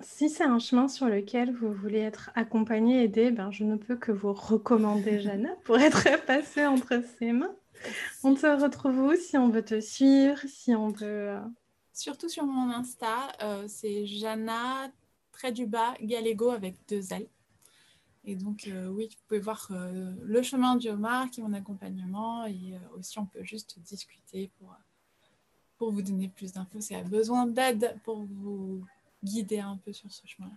Euh, 0.00 0.04
si 0.04 0.28
c'est 0.28 0.44
un 0.44 0.58
chemin 0.58 0.88
sur 0.88 1.06
lequel 1.06 1.52
vous 1.52 1.72
voulez 1.72 2.00
être 2.00 2.30
accompagné, 2.34 3.04
aidé, 3.04 3.30
ben, 3.30 3.50
je 3.50 3.64
ne 3.64 3.76
peux 3.76 3.96
que 3.96 4.12
vous 4.12 4.32
recommander 4.32 5.20
Jana 5.20 5.54
pour 5.64 5.78
être 5.78 6.24
passé 6.26 6.66
entre 6.66 7.02
ses 7.18 7.32
mains. 7.32 7.54
On 8.22 8.34
te 8.34 8.46
retrouve 8.46 8.98
où 8.98 9.14
si 9.16 9.36
on 9.36 9.48
veut 9.48 9.64
te 9.64 9.80
suivre, 9.80 10.38
si 10.46 10.74
on 10.74 10.88
veut... 10.88 11.30
Euh, 11.30 11.40
Surtout 11.92 12.28
sur 12.28 12.44
mon 12.44 12.70
Insta, 12.70 13.28
euh, 13.42 13.64
c'est 13.68 14.06
Jana, 14.06 14.90
trait 15.32 15.52
du 15.52 15.66
bas, 15.66 15.94
Galego 16.02 16.50
avec 16.50 16.76
deux 16.88 17.12
L. 17.12 17.26
Et 18.24 18.34
donc, 18.34 18.68
oui, 18.90 19.08
vous 19.08 19.22
pouvez 19.28 19.40
voir 19.40 19.70
le 19.70 20.42
chemin 20.42 20.74
du 20.74 20.88
homard 20.88 21.30
qui 21.30 21.38
est 21.38 21.44
mon 21.44 21.52
accompagnement 21.52 22.44
et 22.44 22.74
aussi 22.96 23.20
on 23.20 23.24
peut 23.24 23.44
juste 23.44 23.78
discuter 23.78 24.50
pour 24.58 24.74
pour 25.78 25.92
vous 25.92 26.02
donner 26.02 26.28
plus 26.28 26.52
d'infos, 26.52 26.80
si 26.80 26.94
a 26.94 27.02
besoin 27.02 27.46
d'aide 27.46 27.96
pour 28.04 28.24
vous 28.24 28.84
guider 29.22 29.60
un 29.60 29.78
peu 29.84 29.92
sur 29.92 30.10
ce 30.10 30.26
chemin-là. 30.26 30.56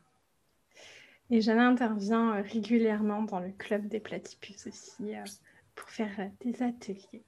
Et 1.31 1.41
Jana 1.41 1.67
intervient 1.67 2.35
euh, 2.35 2.41
régulièrement 2.41 3.21
dans 3.23 3.39
le 3.39 3.51
club 3.51 3.87
des 3.87 3.99
platypus 3.99 4.65
aussi 4.67 5.15
euh, 5.15 5.23
pour 5.75 5.89
faire 5.89 6.19
euh, 6.19 6.27
des 6.41 6.63
ateliers. 6.63 7.23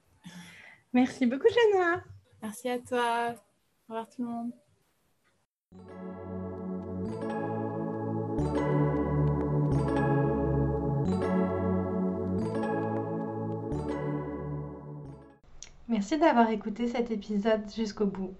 Merci 0.92 1.26
beaucoup 1.26 1.48
Jana. 1.48 2.02
Merci 2.42 2.68
à 2.68 2.78
toi. 2.78 3.34
Au 3.88 3.92
revoir 3.92 4.08
tout 4.08 4.22
le 4.22 4.28
monde. 4.28 4.52
Merci 15.88 16.18
d'avoir 16.18 16.50
écouté 16.50 16.88
cet 16.88 17.10
épisode 17.10 17.70
jusqu'au 17.70 18.06
bout. 18.06 18.34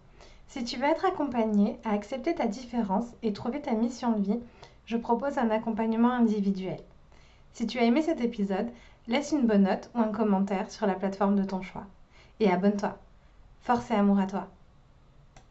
Si 0.53 0.65
tu 0.65 0.77
veux 0.77 0.85
être 0.85 1.07
accompagné 1.07 1.79
à 1.83 1.93
accepter 1.93 2.35
ta 2.35 2.47
différence 2.47 3.07
et 3.23 3.33
trouver 3.33 3.62
ta 3.62 3.73
mission 3.73 4.12
de 4.12 4.23
vie, 4.23 4.41
je 4.85 4.99
propose 4.99 5.38
un 5.38 5.49
accompagnement 5.49 6.12
individuel. 6.12 6.77
Si 7.55 7.67
tu 7.67 7.79
as 7.79 7.85
aimé 7.85 8.03
cet 8.03 8.21
épisode, 8.21 8.69
laisse 9.09 9.33
une 9.33 9.47
bonne 9.47 9.62
note 9.62 9.88
ou 9.95 10.01
un 10.01 10.12
commentaire 10.12 10.71
sur 10.71 10.87
la 10.87 10.93
plateforme 10.93 11.37
de 11.37 11.45
ton 11.45 11.62
choix. 11.62 11.87
Et 12.38 12.51
abonne-toi. 12.51 12.99
Force 13.62 13.91
et 13.91 13.95
amour 13.95 14.19
à 14.19 14.27
toi. 14.27 14.49